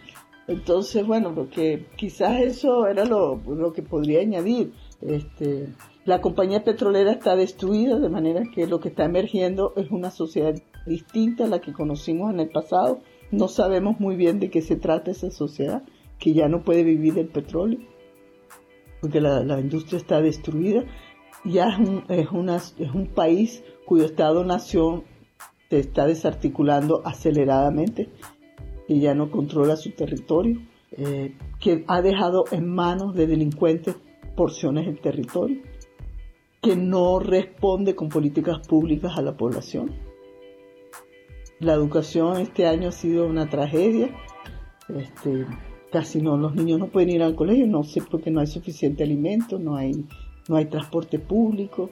[0.48, 4.72] Entonces, bueno, lo que quizás eso era lo, lo que podría añadir.
[5.00, 5.68] Este,
[6.04, 10.54] la compañía petrolera está destruida, de manera que lo que está emergiendo es una sociedad
[10.84, 13.00] distinta a la que conocimos en el pasado.
[13.30, 15.82] No sabemos muy bien de qué se trata esa sociedad,
[16.18, 17.78] que ya no puede vivir del petróleo,
[19.00, 20.84] porque la, industria está destruida.
[21.44, 25.04] Ya es un, es un país cuyo Estado-nación
[25.70, 28.10] se está desarticulando aceleradamente
[28.86, 30.60] que ya no controla su territorio,
[30.92, 33.96] eh, que ha dejado en manos de delincuentes
[34.36, 35.62] porciones del territorio,
[36.62, 39.96] que no responde con políticas públicas a la población.
[41.58, 44.10] La educación este año ha sido una tragedia.
[44.88, 45.46] Este,
[45.90, 49.02] casi no, los niños no pueden ir al colegio, no sé porque no hay suficiente
[49.02, 50.06] alimento, no hay,
[50.48, 51.90] no hay transporte público.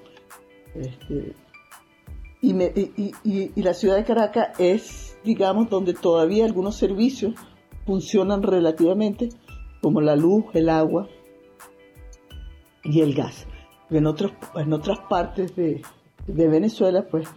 [0.75, 1.35] Este,
[2.41, 7.35] y, y, la ciudad de Caracas es, digamos, donde todavía algunos servicios
[7.85, 9.31] funcionan relativamente,
[9.83, 11.09] como la luz, el agua
[12.85, 13.47] y el gas.
[13.91, 15.83] En, otros, en otras partes de,
[16.27, 17.29] Venezuela, pues,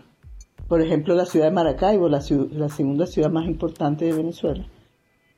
[0.67, 4.67] por ejemplo, la ciudad de Maracaibo, la, la segunda ciudad más importante de Venezuela,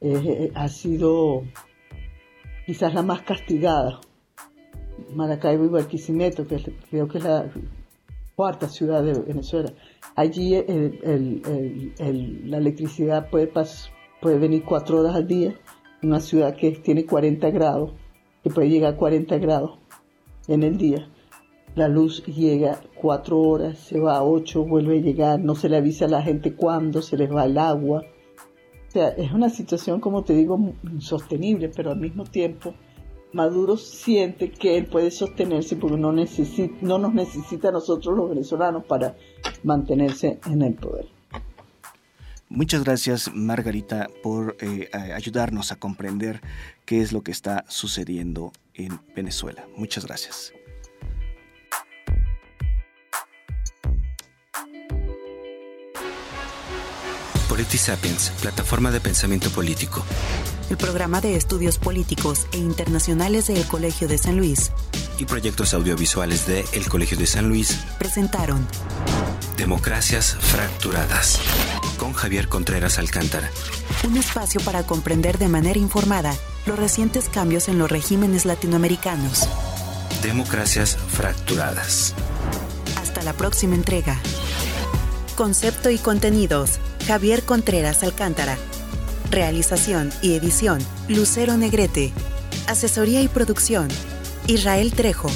[0.02, 1.44] eh, ha sido
[2.66, 4.02] quizás la más castigada.
[5.14, 6.58] Maracaibo y Barquisimeto, que
[6.90, 7.50] creo que es la
[8.36, 9.72] cuarta ciudad de Venezuela.
[10.16, 10.56] Allí
[12.46, 13.52] la electricidad puede,
[14.22, 15.56] puede venir cuatro horas al día,
[16.04, 17.92] una ciudad que tiene 40 grados,
[18.44, 19.80] que puede llegar a 40 grados
[20.48, 21.10] en el día.
[21.76, 25.78] La luz llega cuatro horas, se va a ocho, vuelve a llegar, no se le
[25.78, 28.04] avisa a la gente cuándo, se les va el agua.
[28.88, 32.74] O sea, es una situación, como te digo, insostenible, pero al mismo tiempo
[33.34, 38.30] Maduro siente que él puede sostenerse porque no, necesita, no nos necesita a nosotros los
[38.30, 39.18] venezolanos para
[39.64, 41.08] mantenerse en el poder.
[42.48, 46.40] Muchas gracias Margarita por eh, ayudarnos a comprender
[46.86, 49.68] qué es lo que está sucediendo en Venezuela.
[49.76, 50.54] Muchas gracias.
[57.50, 60.04] Politisapiens, plataforma de pensamiento político.
[60.70, 64.72] El programa de estudios políticos e internacionales del Colegio de San Luis.
[65.20, 67.86] Y proyectos audiovisuales de El Colegio de San Luis.
[68.00, 68.68] Presentaron
[69.58, 71.40] Democracias Fracturadas.
[71.98, 73.50] Con Javier Contreras Alcántara.
[74.08, 76.36] Un espacio para comprender de manera informada
[76.66, 79.48] los recientes cambios en los regímenes latinoamericanos.
[80.24, 82.16] Democracias Fracturadas.
[83.00, 84.20] Hasta la próxima entrega.
[85.36, 86.80] Concepto y contenidos.
[87.06, 88.58] Javier Contreras Alcántara.
[89.32, 90.80] Realización y edición.
[91.08, 92.12] Lucero Negrete.
[92.68, 93.88] Asesoría y producción.
[94.48, 95.30] Israel Trejo.